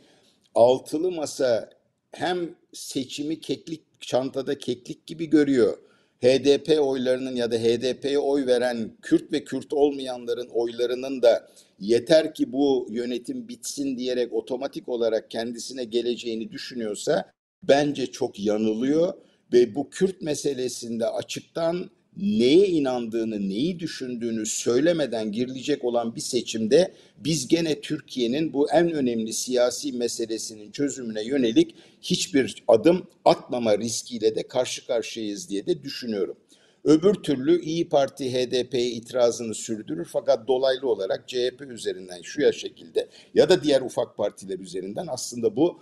altılı 0.55 1.11
masa 1.11 1.69
hem 2.11 2.55
seçimi 2.73 3.39
keklik 3.39 3.81
çantada 4.01 4.57
keklik 4.57 5.07
gibi 5.07 5.25
görüyor. 5.29 5.77
HDP 6.21 6.79
oylarının 6.79 7.35
ya 7.35 7.51
da 7.51 7.55
HDP'ye 7.55 8.19
oy 8.19 8.45
veren 8.45 8.91
Kürt 9.01 9.31
ve 9.31 9.43
Kürt 9.43 9.73
olmayanların 9.73 10.49
oylarının 10.53 11.21
da 11.21 11.49
yeter 11.79 12.33
ki 12.33 12.51
bu 12.51 12.87
yönetim 12.89 13.47
bitsin 13.47 13.97
diyerek 13.97 14.33
otomatik 14.33 14.89
olarak 14.89 15.31
kendisine 15.31 15.83
geleceğini 15.83 16.51
düşünüyorsa 16.51 17.31
bence 17.63 18.07
çok 18.07 18.39
yanılıyor 18.39 19.13
ve 19.53 19.75
bu 19.75 19.89
Kürt 19.89 20.21
meselesinde 20.21 21.07
açıktan 21.07 21.89
neye 22.21 22.67
inandığını, 22.67 23.49
neyi 23.49 23.79
düşündüğünü 23.79 24.45
söylemeden 24.45 25.31
girilecek 25.31 25.85
olan 25.85 26.15
bir 26.15 26.21
seçimde 26.21 26.93
biz 27.17 27.47
gene 27.47 27.81
Türkiye'nin 27.81 28.53
bu 28.53 28.71
en 28.71 28.91
önemli 28.91 29.33
siyasi 29.33 29.93
meselesinin 29.93 30.71
çözümüne 30.71 31.23
yönelik 31.23 31.75
hiçbir 32.01 32.63
adım 32.67 33.07
atmama 33.25 33.77
riskiyle 33.77 34.35
de 34.35 34.43
karşı 34.47 34.87
karşıyayız 34.87 35.49
diye 35.49 35.65
de 35.65 35.83
düşünüyorum. 35.83 36.37
Öbür 36.83 37.13
türlü 37.13 37.61
İyi 37.61 37.89
Parti 37.89 38.33
HDP'ye 38.33 38.89
itirazını 38.89 39.55
sürdürür 39.55 40.07
fakat 40.11 40.47
dolaylı 40.47 40.89
olarak 40.89 41.27
CHP 41.27 41.61
üzerinden 41.69 42.21
şu 42.21 42.41
ya 42.41 42.51
şekilde 42.51 43.07
ya 43.33 43.49
da 43.49 43.63
diğer 43.63 43.81
ufak 43.81 44.17
partiler 44.17 44.59
üzerinden 44.59 45.07
aslında 45.09 45.55
bu 45.55 45.81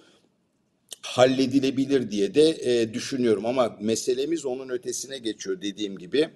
halledilebilir 1.08 2.12
diye 2.12 2.34
de 2.34 2.50
e, 2.50 2.94
düşünüyorum 2.94 3.46
ama 3.46 3.78
meselemiz 3.82 4.46
onun 4.46 4.70
ötesine 4.70 5.18
geçiyor 5.18 5.62
dediğim 5.62 5.98
gibi. 5.98 6.30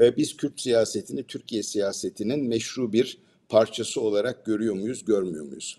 E, 0.00 0.16
biz 0.16 0.36
Kürt 0.36 0.60
siyasetini 0.60 1.22
Türkiye 1.22 1.62
siyasetinin 1.62 2.48
meşru 2.48 2.92
bir 2.92 3.18
parçası 3.48 4.00
olarak 4.00 4.44
görüyor 4.44 4.74
muyuz, 4.74 5.04
görmüyor 5.04 5.44
muyuz? 5.44 5.78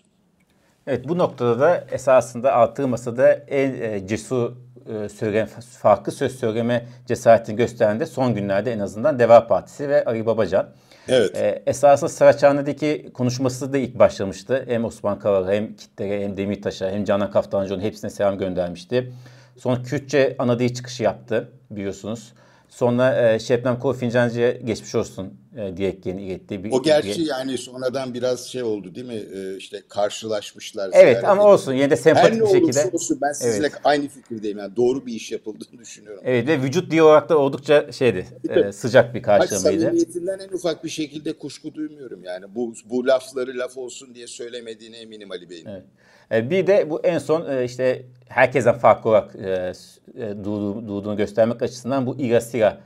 Evet 0.86 1.08
bu 1.08 1.18
noktada 1.18 1.60
da 1.60 1.86
esasında 1.90 2.52
altığı 2.52 2.88
masada 2.88 3.32
en 3.32 3.74
e, 3.74 4.06
cesur 4.06 4.52
e, 4.88 5.08
söylem, 5.08 5.46
farklı 5.82 6.12
söz 6.12 6.38
söyleme 6.38 6.88
cesaretini 7.06 7.56
gösteren 7.56 8.00
de 8.00 8.06
son 8.06 8.34
günlerde 8.34 8.72
en 8.72 8.78
azından 8.78 9.18
Deva 9.18 9.46
Partisi 9.46 9.88
ve 9.88 10.04
Ali 10.04 10.26
Babacan. 10.26 10.68
Evet. 11.08 11.36
E, 11.36 11.62
esasında 11.66 12.08
Saraçhane'deki 12.08 13.10
konuşması 13.14 13.72
da 13.72 13.78
ilk 13.78 13.98
başlamıştı. 13.98 14.64
Hem 14.68 14.84
Osman 14.84 15.18
Kavala 15.18 15.52
hem 15.52 15.76
Kitler'e 15.76 16.24
hem 16.24 16.36
Demirtaş'a 16.36 16.90
hem 16.90 17.04
Canan 17.04 17.30
Kaftancıoğlu'na 17.30 17.84
hepsine 17.84 18.10
selam 18.10 18.38
göndermişti. 18.38 19.12
Sonra 19.56 19.82
Kürtçe 19.82 20.36
ana 20.38 20.58
dil 20.58 20.74
çıkışı 20.74 21.02
yaptı 21.02 21.48
biliyorsunuz. 21.70 22.32
Sonra 22.68 23.32
e, 23.34 23.38
Şebnem 23.38 23.78
Kol 23.78 23.94
Fincancı'ya 23.94 24.50
geçmiş 24.52 24.94
olsun 24.94 25.34
e, 25.56 25.76
dileklerini 25.76 26.22
iletti. 26.22 26.64
Bir, 26.64 26.70
O 26.72 26.82
gerçi 26.82 27.20
bir- 27.20 27.26
yani 27.26 27.58
sonradan 27.58 28.14
biraz 28.14 28.46
şey 28.48 28.62
oldu 28.62 28.94
değil 28.94 29.06
mi? 29.06 29.14
E, 29.34 29.56
işte 29.56 29.82
karşılaşmışlar. 29.88 30.90
Evet 30.92 31.24
ama 31.24 31.42
edildi. 31.42 31.52
olsun 31.52 31.72
yine 31.72 31.90
de 31.90 31.94
Her 31.94 31.96
sempatik 32.00 32.32
ne 32.32 32.36
bir 32.38 32.44
olursa 32.44 32.80
şekilde. 32.82 32.96
olsun 32.96 33.18
ben 33.22 33.32
sizinle 33.32 33.70
aynı 33.84 34.08
fikirdeyim. 34.08 34.58
Yani 34.58 34.76
doğru 34.76 35.06
bir 35.06 35.12
iş 35.14 35.32
yapıldığını 35.32 35.78
düşünüyorum. 35.80 36.22
Evet 36.26 36.48
ve 36.48 36.62
vücut 36.62 36.90
dili 36.90 37.02
olarak 37.02 37.28
da 37.28 37.38
oldukça 37.38 37.92
şeydi, 37.92 38.26
e, 38.48 38.72
sıcak 38.72 39.14
bir 39.14 39.22
karşılamaydı. 39.22 39.80
samimiyetinden 39.82 40.38
en 40.38 40.48
ufak 40.52 40.84
bir 40.84 40.88
şekilde 40.88 41.32
kuşku 41.32 41.74
duymuyorum 41.74 42.24
yani. 42.24 42.54
Bu 42.54 42.74
bu 42.84 43.06
lafları 43.06 43.58
laf 43.58 43.76
olsun 43.76 44.14
diye 44.14 44.26
söylemediğine 44.26 44.96
eminim 44.96 45.30
Ali 45.30 45.50
Bey'in. 45.50 45.66
Evet. 45.66 45.84
E, 46.32 46.50
Bir 46.50 46.66
de 46.66 46.90
bu 46.90 47.00
en 47.00 47.18
son 47.18 47.50
e, 47.50 47.64
işte 47.64 48.02
herkesten 48.28 48.74
farklı 48.74 49.10
olarak 49.10 49.36
e, 49.36 49.72
e, 50.18 50.44
durduğu- 50.44 50.88
durduğunu 50.88 51.16
göstermek 51.16 51.62
açısından 51.62 52.06
bu 52.06 52.16
İRA-SİRA 52.18 52.78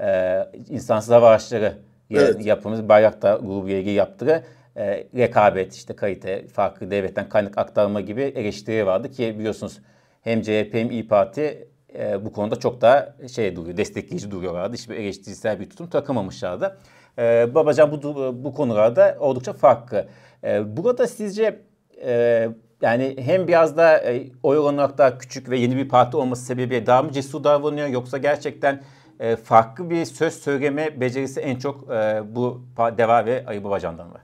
e, 0.00 0.38
insansız 0.70 1.10
hava 1.10 1.28
araçları 1.28 1.72
Evet. 2.10 2.46
yapımız 2.46 2.88
Bayraktar 2.88 3.38
grubu 3.40 3.68
ile 3.68 3.78
ilgili 3.80 3.94
yaptığı 3.94 4.44
e, 4.76 5.06
rekabet, 5.16 5.74
işte 5.74 5.96
kalite, 5.96 6.46
farklı 6.48 6.90
devletten 6.90 7.28
kaynak 7.28 7.58
aktarma 7.58 8.00
gibi 8.00 8.22
eleştiri 8.22 8.86
vardı 8.86 9.10
ki 9.10 9.38
biliyorsunuz 9.38 9.80
hem 10.22 10.42
CHP 10.42 10.74
hem 10.74 10.90
İYİ 10.90 11.08
Parti 11.08 11.68
e, 11.98 12.24
bu 12.24 12.32
konuda 12.32 12.56
çok 12.56 12.80
daha 12.80 13.14
şey 13.32 13.56
duruyor, 13.56 13.76
destekleyici 13.76 14.30
duruyorlardı. 14.30 14.74
Hiçbir 14.76 14.94
eleştirisel 14.96 15.60
bir 15.60 15.70
tutum 15.70 15.86
takamamışlardı. 15.86 16.78
E, 17.18 17.54
Babacan 17.54 17.90
bu, 17.92 18.44
bu 18.44 18.54
konularda 18.54 19.16
oldukça 19.20 19.52
farklı. 19.52 20.06
E, 20.44 20.76
burada 20.76 21.06
sizce 21.06 21.60
e, 22.04 22.48
yani 22.82 23.16
hem 23.18 23.48
biraz 23.48 23.76
da 23.76 23.98
e, 23.98 24.30
oy 24.42 24.58
olarak 24.58 24.98
daha 24.98 25.18
küçük 25.18 25.50
ve 25.50 25.58
yeni 25.58 25.76
bir 25.76 25.88
parti 25.88 26.16
olması 26.16 26.44
sebebiyle 26.44 26.86
daha 26.86 27.02
mı 27.02 27.12
cesur 27.12 27.44
davranıyor 27.44 27.88
yoksa 27.88 28.18
gerçekten 28.18 28.82
e, 29.20 29.36
farklı 29.36 29.90
bir 29.90 30.04
söz 30.04 30.34
söyleme 30.34 31.00
becerisi 31.00 31.40
en 31.40 31.58
çok 31.58 31.90
e, 31.90 32.22
bu 32.34 32.62
Deva 32.98 33.26
ve 33.26 33.46
Ali 33.46 33.64
Babacan'dan 33.64 34.12
var? 34.12 34.20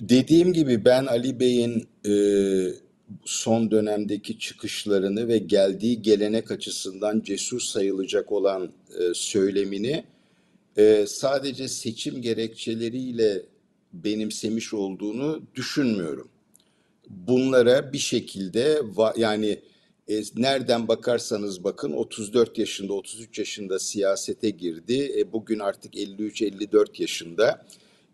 Dediğim 0.00 0.52
gibi 0.52 0.84
ben 0.84 1.06
Ali 1.06 1.40
Bey'in 1.40 1.88
e, 2.06 2.14
son 3.24 3.70
dönemdeki 3.70 4.38
çıkışlarını 4.38 5.28
ve 5.28 5.38
geldiği 5.38 6.02
gelenek 6.02 6.50
açısından 6.50 7.20
cesur 7.20 7.60
sayılacak 7.60 8.32
olan 8.32 8.72
e, 8.98 9.14
söylemini 9.14 10.04
e, 10.76 11.04
sadece 11.08 11.68
seçim 11.68 12.22
gerekçeleriyle 12.22 13.42
benimsemiş 13.92 14.74
olduğunu 14.74 15.42
düşünmüyorum. 15.54 16.28
Bunlara 17.14 17.92
bir 17.92 17.98
şekilde 17.98 18.82
yani 19.16 19.60
e, 20.08 20.22
nereden 20.36 20.88
bakarsanız 20.88 21.64
bakın 21.64 21.92
34 21.92 22.58
yaşında 22.58 22.92
33 22.92 23.38
yaşında 23.38 23.78
siyasete 23.78 24.50
girdi. 24.50 25.12
E, 25.18 25.32
bugün 25.32 25.58
artık 25.58 25.94
53-54 25.94 27.02
yaşında 27.02 27.66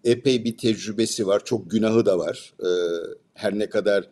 epey 0.05 0.45
bir 0.45 0.57
tecrübesi 0.57 1.27
var. 1.27 1.45
Çok 1.45 1.71
günahı 1.71 2.07
da 2.07 2.19
var. 2.19 2.53
E, 2.61 2.69
her 3.35 3.59
ne 3.59 3.71
kadar 3.71 4.07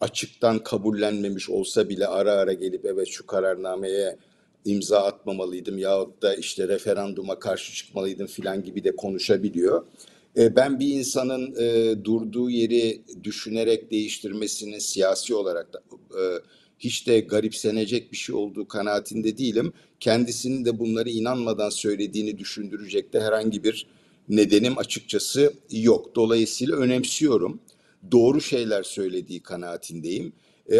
açıktan 0.00 0.58
kabullenmemiş 0.58 1.50
olsa 1.50 1.88
bile 1.88 2.06
ara 2.06 2.32
ara 2.32 2.52
gelip 2.52 2.84
evet 2.84 3.08
şu 3.08 3.26
kararnameye 3.26 4.16
imza 4.64 5.04
atmamalıydım 5.04 5.78
yahut 5.78 6.22
da 6.22 6.34
işte 6.34 6.68
referanduma 6.68 7.38
karşı 7.38 7.74
çıkmalıydım 7.74 8.26
filan 8.26 8.64
gibi 8.64 8.84
de 8.84 8.96
konuşabiliyor. 8.96 9.84
E, 10.36 10.56
Ben 10.56 10.80
bir 10.80 10.88
insanın 10.88 11.54
e, 11.60 11.94
durduğu 12.04 12.50
yeri 12.50 13.02
düşünerek 13.24 13.90
değiştirmesinin 13.90 14.78
siyasi 14.78 15.34
olarak 15.34 15.72
da 15.72 15.82
e, 16.20 16.22
hiç 16.78 17.06
de 17.06 17.20
garipsenecek 17.20 18.12
bir 18.12 18.16
şey 18.16 18.34
olduğu 18.34 18.68
kanaatinde 18.68 19.38
değilim. 19.38 19.72
Kendisinin 20.00 20.64
de 20.64 20.78
bunları 20.78 21.10
inanmadan 21.10 21.70
söylediğini 21.70 22.38
düşündürecek 22.38 23.12
de 23.12 23.20
herhangi 23.20 23.64
bir 23.64 23.86
nedenim 24.28 24.78
açıkçası 24.78 25.52
yok. 25.70 26.14
Dolayısıyla 26.14 26.76
önemsiyorum. 26.76 27.60
Doğru 28.12 28.40
şeyler 28.40 28.82
söylediği 28.82 29.40
kanaatindeyim. 29.40 30.32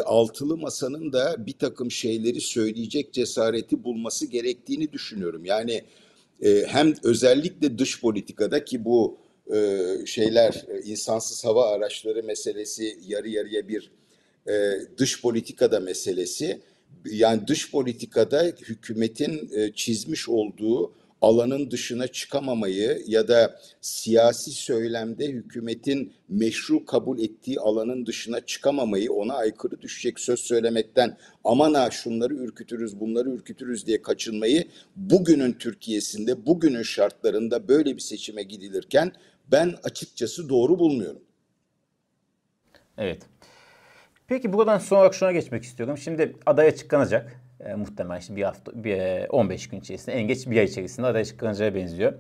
Altılı 0.05 0.57
masanın 0.57 1.13
da 1.13 1.47
bir 1.47 1.53
takım 1.53 1.91
şeyleri 1.91 2.41
söyleyecek 2.41 3.13
cesareti 3.13 3.85
bulması 3.85 4.27
gerektiğini 4.27 4.93
düşünüyorum. 4.93 5.45
Yani 5.45 5.85
hem 6.67 6.95
özellikle 7.03 7.79
dış 7.79 8.01
politikada 8.01 8.65
ki 8.65 8.85
bu 8.85 9.19
e, 9.53 9.89
şeyler 10.07 10.65
e, 10.69 10.81
insansız 10.83 11.45
hava 11.45 11.71
araçları 11.71 12.23
meselesi 12.23 12.99
yarı 13.07 13.29
yarıya 13.29 13.69
bir 13.69 13.91
e, 14.49 14.73
dış 14.99 15.23
politikada 15.23 15.81
meselesi. 15.81 16.61
Yani 17.05 17.47
dış 17.47 17.71
politikada 17.71 18.43
hükümetin 18.45 19.51
e, 19.55 19.73
çizmiş 19.75 20.29
olduğu 20.29 20.93
alanın 21.25 21.71
dışına 21.71 22.07
çıkamamayı 22.07 23.03
ya 23.07 23.29
da 23.29 23.61
siyasi 23.81 24.51
söylemde 24.51 25.27
hükümetin 25.27 26.13
meşru 26.29 26.85
kabul 26.85 27.19
ettiği 27.19 27.61
alanın 27.61 28.07
dışına 28.07 28.41
çıkamamayı 28.41 29.13
ona 29.13 29.35
aykırı 29.35 29.81
düşecek 29.81 30.21
söz 30.21 30.41
söylemekten 30.41 31.17
aman 31.45 31.75
ha 31.75 31.91
şunları 31.91 32.35
ürkütürüz 32.35 33.01
bunları 33.01 33.31
ürkütürüz 33.31 33.87
diye 33.87 34.03
kaçınmayı 34.03 34.65
bugünün 34.97 35.53
Türkiye'sinde 35.53 36.47
bugünün 36.47 36.83
şartlarında 36.83 37.69
böyle 37.69 37.97
bir 37.97 38.01
seçime 38.01 38.43
gidilirken 38.43 39.13
ben 39.53 39.75
açıkçası 39.83 40.49
doğru 40.49 40.79
bulmuyorum. 40.79 41.23
Evet. 42.99 43.23
Peki 44.27 44.53
buradan 44.53 44.79
son 44.79 44.97
olarak 44.97 45.15
şuna 45.15 45.33
geçmek 45.33 45.65
istiyorum. 45.65 45.99
Şimdi 45.99 46.37
aday 46.47 46.69
açıklanacak. 46.69 47.44
E, 47.65 47.75
muhtemelen 47.75 48.21
işte 48.21 48.37
bir 48.37 48.43
hafta, 48.43 48.85
bir, 48.85 48.97
e, 48.97 49.27
15 49.31 49.69
gün 49.69 49.81
içerisinde, 49.81 50.17
en 50.17 50.29
geç 50.29 50.47
bir 50.47 50.59
ay 50.59 50.65
içerisinde 50.65 51.07
aday 51.07 51.21
açıklanacağı 51.21 51.75
benziyor. 51.75 52.13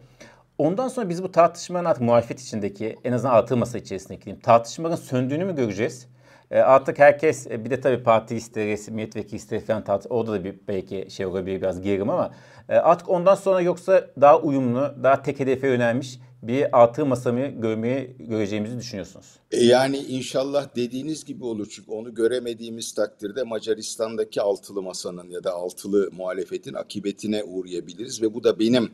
Ondan 0.58 0.88
sonra 0.88 1.08
biz 1.08 1.22
bu 1.22 1.32
tartışmanın 1.32 1.84
artık 1.84 2.02
muhalefet 2.02 2.40
içindeki, 2.40 2.98
en 3.04 3.12
azından 3.12 3.34
altı 3.34 3.56
masa 3.56 3.78
içerisindeki 3.78 4.24
diyeyim, 4.24 4.40
tartışmaların 4.40 4.96
söndüğünü 4.96 5.44
mü 5.44 5.56
göreceğiz? 5.56 6.08
E, 6.50 6.60
artık 6.60 6.98
herkes, 6.98 7.46
e, 7.46 7.64
bir 7.64 7.70
de 7.70 7.80
tabii 7.80 8.02
parti 8.02 8.36
isteği, 8.36 8.78
milletvekili 8.90 9.36
isteği 9.36 9.60
falan 9.60 9.84
tart 9.84 10.06
orada 10.10 10.32
da 10.32 10.44
bir 10.44 10.54
belki 10.68 11.06
şey 11.10 11.26
olabilir 11.26 11.56
biraz 11.56 11.80
gerilim 11.80 12.10
ama 12.10 12.30
e, 12.68 12.76
artık 12.76 13.08
ondan 13.08 13.34
sonra 13.34 13.60
yoksa 13.60 14.06
daha 14.20 14.38
uyumlu, 14.40 14.94
daha 15.02 15.22
tek 15.22 15.40
hedefe 15.40 15.68
yönelmiş 15.68 16.18
bir 16.48 16.78
altı 16.82 17.06
masa 17.06 17.32
mı 17.32 17.46
görmeyi, 17.46 18.16
göreceğimizi 18.18 18.78
düşünüyorsunuz? 18.78 19.26
E, 19.52 19.64
Yani 19.64 19.96
inşallah 19.98 20.76
dediğiniz 20.76 21.24
gibi 21.24 21.44
olur 21.44 21.66
çünkü 21.70 21.90
onu 21.90 22.14
göremediğimiz 22.14 22.94
takdirde 22.94 23.42
Macaristan'daki 23.42 24.40
altılı 24.40 24.82
masanın 24.82 25.30
ya 25.30 25.44
da 25.44 25.52
altılı 25.52 26.10
muhalefetin 26.12 26.74
akıbetine 26.74 27.44
uğrayabiliriz 27.44 28.22
ve 28.22 28.34
bu 28.34 28.44
da 28.44 28.58
benim 28.58 28.90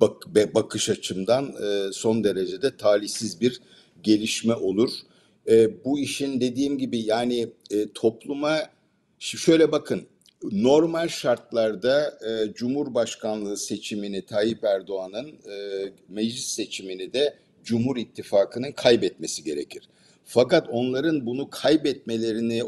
bak, 0.00 0.14
bakış 0.54 0.88
açımdan 0.88 1.54
e, 1.62 1.92
son 1.92 2.24
derecede 2.24 2.76
talihsiz 2.76 3.40
bir 3.40 3.60
gelişme 4.02 4.54
olur. 4.54 4.90
E, 5.48 5.84
bu 5.84 5.98
işin 5.98 6.40
dediğim 6.40 6.78
gibi 6.78 6.98
yani 6.98 7.48
topluma 7.94 8.58
şöyle 9.18 9.72
bakın 9.72 10.06
normal 10.50 11.08
şartlarda 11.08 12.18
e, 12.28 12.52
Cumhurbaşkanlığı 12.54 13.56
seçimini 13.56 14.26
Tayyip 14.26 14.64
Erdoğan'ın 14.64 15.28
e, 15.28 15.88
meclis 16.08 16.46
seçimini 16.46 17.12
de 17.12 17.34
Cumhur 17.64 17.96
İttifakı'nın 17.96 18.72
kaybetmesi 18.72 19.44
gerekir. 19.44 19.88
Fakat 20.24 20.68
onların 20.70 21.26
bunu 21.26 21.50
kaybetmelerini 21.50 22.62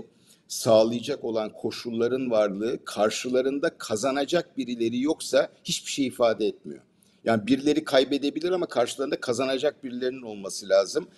sağlayacak 0.48 1.24
olan 1.24 1.52
koşulların 1.52 2.30
varlığı 2.30 2.84
karşılarında 2.84 3.78
kazanacak 3.78 4.58
birileri 4.58 5.00
yoksa 5.00 5.48
hiçbir 5.64 5.90
şey 5.90 6.06
ifade 6.06 6.46
etmiyor. 6.46 6.82
Yani 7.24 7.46
birileri 7.46 7.84
kaybedebilir 7.84 8.50
ama 8.50 8.66
karşılarında 8.66 9.20
kazanacak 9.20 9.84
birilerinin 9.84 10.22
olması 10.22 10.68
lazım. 10.68 11.08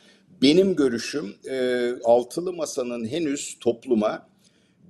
Benim 0.42 0.76
görüşüm 0.76 1.34
e, 1.50 1.90
altılı 2.04 2.52
masanın 2.52 3.06
henüz 3.08 3.56
topluma 3.60 4.28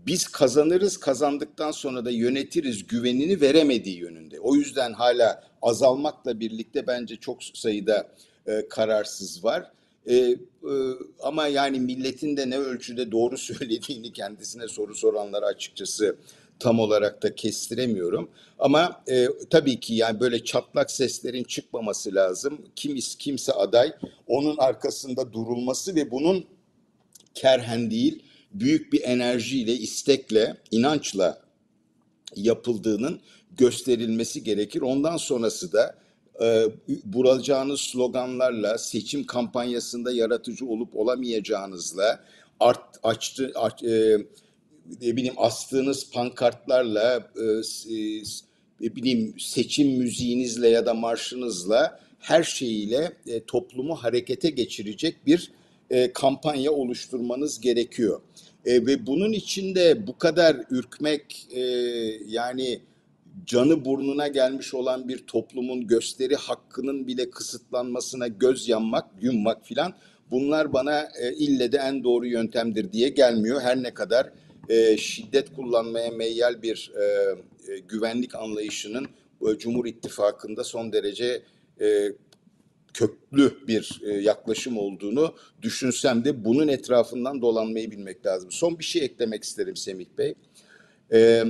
biz 0.07 0.29
kazanırız 0.29 0.97
kazandıktan 0.97 1.71
sonra 1.71 2.05
da 2.05 2.11
yönetiriz 2.11 2.87
güvenini 2.87 3.40
veremediği 3.40 3.99
yönünde. 3.99 4.40
O 4.40 4.55
yüzden 4.55 4.92
hala 4.92 5.45
azalmakla 5.62 6.40
birlikte 6.40 6.87
bence 6.87 7.16
çok 7.16 7.45
sayıda 7.45 8.09
e, 8.47 8.69
kararsız 8.69 9.45
var. 9.45 9.71
E, 10.07 10.14
e, 10.16 10.37
ama 11.23 11.47
yani 11.47 11.81
milletin 11.81 12.37
de 12.37 12.51
ne 12.51 12.59
ölçüde 12.59 13.12
doğru 13.12 13.38
söylediğini 13.38 14.12
kendisine 14.12 14.69
soru 14.69 14.95
soranlara 14.95 15.47
açıkçası 15.47 16.16
tam 16.59 16.81
olarak 16.81 17.23
da 17.23 17.35
kestiremiyorum. 17.35 18.31
Ama 18.59 19.03
e, 19.09 19.29
tabii 19.51 19.81
ki 19.81 19.95
yani 19.95 20.21
böyle 20.21 20.45
çatlak 20.45 20.90
seslerin 20.90 21.45
çıkmaması 21.45 22.14
lazım. 22.14 22.59
Kim 22.77 22.99
kimse 23.19 23.53
aday 23.53 23.92
onun 24.27 24.57
arkasında 24.57 25.33
durulması 25.33 25.95
ve 25.95 26.11
bunun 26.11 26.45
kerhen 27.35 27.90
değil 27.90 28.23
büyük 28.61 28.92
bir 28.92 29.03
enerjiyle, 29.03 29.73
istekle, 29.73 30.57
inançla 30.71 31.40
yapıldığının 32.37 33.21
gösterilmesi 33.57 34.45
gerekir. 34.45 34.81
Ondan 34.81 35.16
sonrası 35.16 35.73
da 35.73 35.99
e, 36.42 36.64
bulacağınız 37.05 37.81
sloganlarla, 37.81 38.79
seçim 38.79 39.27
kampanyasında 39.27 40.12
yaratıcı 40.12 40.66
olup 40.66 40.97
olamayacağınızla, 40.97 42.21
art, 42.61 42.99
açtı, 43.03 43.53
aç, 43.55 43.83
e, 43.83 44.19
ne 45.03 45.16
bileyim 45.16 45.35
astığınız 45.37 46.11
pankartlarla, 46.11 47.31
e, 47.37 47.42
e, 47.95 48.23
ne 48.81 48.97
bileyim 48.97 49.35
seçim 49.38 49.88
müziğinizle 49.88 50.69
ya 50.69 50.87
da 50.87 50.95
marşınızla 50.95 52.01
her 52.19 52.42
şeyiyle 52.42 53.12
e, 53.27 53.45
toplumu 53.45 53.95
harekete 53.95 54.51
geçirecek 54.51 55.27
bir 55.27 55.51
e, 55.90 56.12
kampanya 56.12 56.72
oluşturmanız 56.72 57.61
gerekiyor. 57.61 58.20
E, 58.64 58.87
ve 58.87 59.07
bunun 59.07 59.33
içinde 59.33 60.07
bu 60.07 60.18
kadar 60.18 60.57
ürkmek 60.70 61.49
e, 61.51 61.61
yani 62.27 62.81
canı 63.46 63.85
burnuna 63.85 64.29
gelmiş 64.29 64.75
olan 64.75 65.09
bir 65.09 65.18
toplumun 65.18 65.87
gösteri 65.87 66.37
hakkının 66.37 67.07
bile 67.07 67.31
kısıtlanmasına 67.31 68.29
göz 68.29 68.68
yanmak, 68.68 69.05
yummak 69.20 69.66
filan 69.66 69.94
bunlar 70.31 70.72
bana 70.72 71.09
e, 71.20 71.33
ille 71.35 71.72
de 71.72 71.77
en 71.77 72.05
doğru 72.05 72.27
yöntemdir 72.27 72.92
diye 72.92 73.09
gelmiyor. 73.09 73.61
Her 73.61 73.83
ne 73.83 73.94
kadar 73.94 74.33
e, 74.68 74.96
şiddet 74.96 75.55
kullanmaya 75.57 76.11
meyyal 76.11 76.62
bir 76.62 76.92
e, 76.96 77.03
e, 77.72 77.79
güvenlik 77.79 78.35
anlayışının 78.35 79.07
e, 79.42 79.59
Cumhur 79.59 79.87
İttifakı'nda 79.87 80.64
son 80.64 80.92
derece 80.92 81.42
e, 81.81 82.12
köklü 82.96 83.66
bir 83.66 84.00
e, 84.04 84.12
yaklaşım 84.12 84.78
olduğunu 84.78 85.35
düşünsem 85.62 86.24
de 86.24 86.44
bunun 86.44 86.68
etrafından 86.68 87.42
dolanmayı 87.42 87.90
bilmek 87.90 88.26
lazım. 88.26 88.50
Son 88.52 88.78
bir 88.78 88.85
şey 88.85 89.04
eklemek 89.04 89.44
isterim 89.44 89.76
Semih 89.76 90.06
Bey. 90.18 90.35
E, 91.12 91.44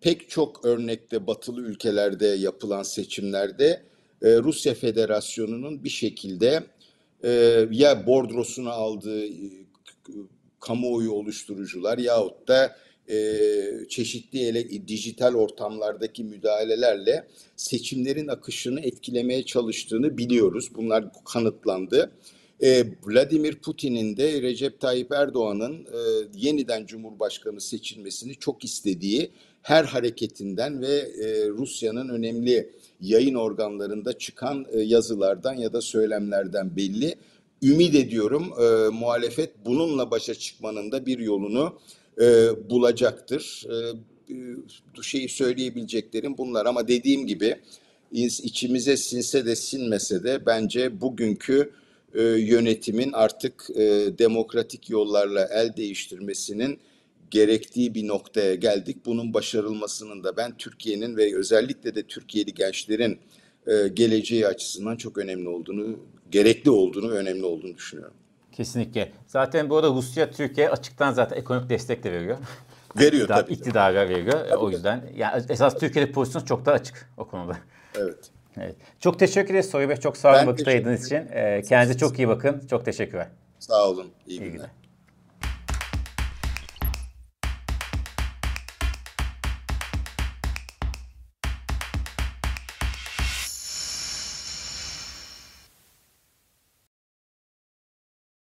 pek 0.00 0.30
çok 0.30 0.64
örnekte 0.64 1.26
batılı 1.26 1.60
ülkelerde 1.60 2.26
yapılan 2.26 2.82
seçimlerde 2.82 3.82
e, 4.22 4.36
Rusya 4.36 4.74
Federasyonu'nun 4.74 5.84
bir 5.84 5.88
şekilde 5.88 6.64
e, 7.24 7.30
ya 7.70 8.06
bordrosunu 8.06 8.70
aldığı 8.70 9.26
e, 9.26 9.32
kamuoyu 10.60 11.12
oluşturucular 11.12 11.98
yahut 11.98 12.48
da 12.48 12.76
e, 13.10 13.36
çeşitli 13.88 14.40
ele, 14.40 14.88
dijital 14.88 15.34
ortamlardaki 15.34 16.24
müdahalelerle 16.24 17.26
seçimlerin 17.56 18.28
akışını 18.28 18.80
etkilemeye 18.80 19.42
çalıştığını 19.42 20.18
biliyoruz. 20.18 20.70
Bunlar 20.74 21.04
kanıtlandı. 21.24 22.10
E, 22.62 22.84
Vladimir 23.06 23.54
Putin'in 23.54 24.16
de 24.16 24.42
Recep 24.42 24.80
Tayyip 24.80 25.12
Erdoğan'ın 25.12 25.74
e, 25.74 25.98
yeniden 26.34 26.86
Cumhurbaşkanı 26.86 27.60
seçilmesini 27.60 28.34
çok 28.34 28.64
istediği 28.64 29.30
her 29.62 29.84
hareketinden 29.84 30.80
ve 30.82 30.94
e, 30.96 31.48
Rusya'nın 31.48 32.08
önemli 32.08 32.70
yayın 33.00 33.34
organlarında 33.34 34.18
çıkan 34.18 34.66
e, 34.72 34.80
yazılardan 34.80 35.54
ya 35.54 35.72
da 35.72 35.80
söylemlerden 35.80 36.76
belli. 36.76 37.14
Ümit 37.62 37.94
ediyorum 37.94 38.52
e, 38.60 38.88
muhalefet 38.88 39.50
bununla 39.64 40.10
başa 40.10 40.34
çıkmanın 40.34 40.92
da 40.92 41.06
bir 41.06 41.18
yolunu 41.18 41.78
e, 42.20 42.48
bulacaktır. 42.70 43.66
E, 43.70 43.74
e, 44.34 45.02
şeyi 45.02 45.28
söyleyebileceklerim 45.28 46.38
bunlar 46.38 46.66
ama 46.66 46.88
dediğim 46.88 47.26
gibi 47.26 47.56
içimize 48.12 48.96
sinse 48.96 49.46
de 49.46 49.56
sinmese 49.56 50.24
de 50.24 50.46
bence 50.46 51.00
bugünkü 51.00 51.70
e, 52.14 52.22
yönetimin 52.22 53.12
artık 53.12 53.70
e, 53.74 53.82
demokratik 54.18 54.90
yollarla 54.90 55.48
el 55.52 55.76
değiştirmesinin 55.76 56.78
gerektiği 57.30 57.94
bir 57.94 58.08
noktaya 58.08 58.54
geldik. 58.54 58.96
Bunun 59.06 59.34
başarılmasının 59.34 60.24
da 60.24 60.36
ben 60.36 60.56
Türkiye'nin 60.56 61.16
ve 61.16 61.36
özellikle 61.36 61.94
de 61.94 62.02
Türkiye'li 62.02 62.54
gençlerin 62.54 63.18
e, 63.66 63.88
geleceği 63.88 64.46
açısından 64.46 64.96
çok 64.96 65.18
önemli 65.18 65.48
olduğunu, 65.48 65.98
gerekli 66.30 66.70
olduğunu 66.70 67.10
önemli 67.10 67.44
olduğunu 67.44 67.76
düşünüyorum. 67.76 68.16
Kesinlikle. 68.56 69.12
Zaten 69.26 69.70
bu 69.70 69.76
arada 69.76 69.88
Rusya 69.88 70.30
Türkiye 70.30 70.70
açıktan 70.70 71.12
zaten 71.12 71.36
ekonomik 71.36 71.70
destek 71.70 72.04
de 72.04 72.12
veriyor. 72.12 72.38
Veriyor 72.96 73.22
İktidar, 73.22 73.42
tabii. 73.42 73.52
İktidara 73.52 74.08
veriyor. 74.08 74.40
Tabii 74.48 74.56
o 74.56 74.70
yüzden 74.70 75.04
yani 75.16 75.42
esas 75.48 75.78
Türkiye'de 75.78 76.12
pozisyonu 76.12 76.46
çok 76.46 76.66
daha 76.66 76.74
açık 76.74 77.10
o 77.16 77.24
konuda. 77.28 77.56
Evet. 77.98 78.30
Evet. 78.56 78.76
Çok 79.00 79.18
teşekkür 79.18 79.50
ederiz 79.54 79.70
Soy 79.70 79.88
Bey. 79.88 79.96
Çok 79.96 80.16
sağ 80.16 80.36
olun 80.36 80.46
vakit 80.46 80.68
ayırdığınız 80.68 81.06
için. 81.06 81.16
Ee, 81.16 81.62
kendinize 81.68 81.98
çok 81.98 82.18
iyi 82.18 82.28
bakın. 82.28 82.66
Çok 82.70 82.84
teşekkürler. 82.84 83.28
Sağ 83.58 83.88
olun. 83.88 84.10
İyi, 84.26 84.30
İyi 84.30 84.38
günler. 84.38 84.52
günler. 84.52 84.70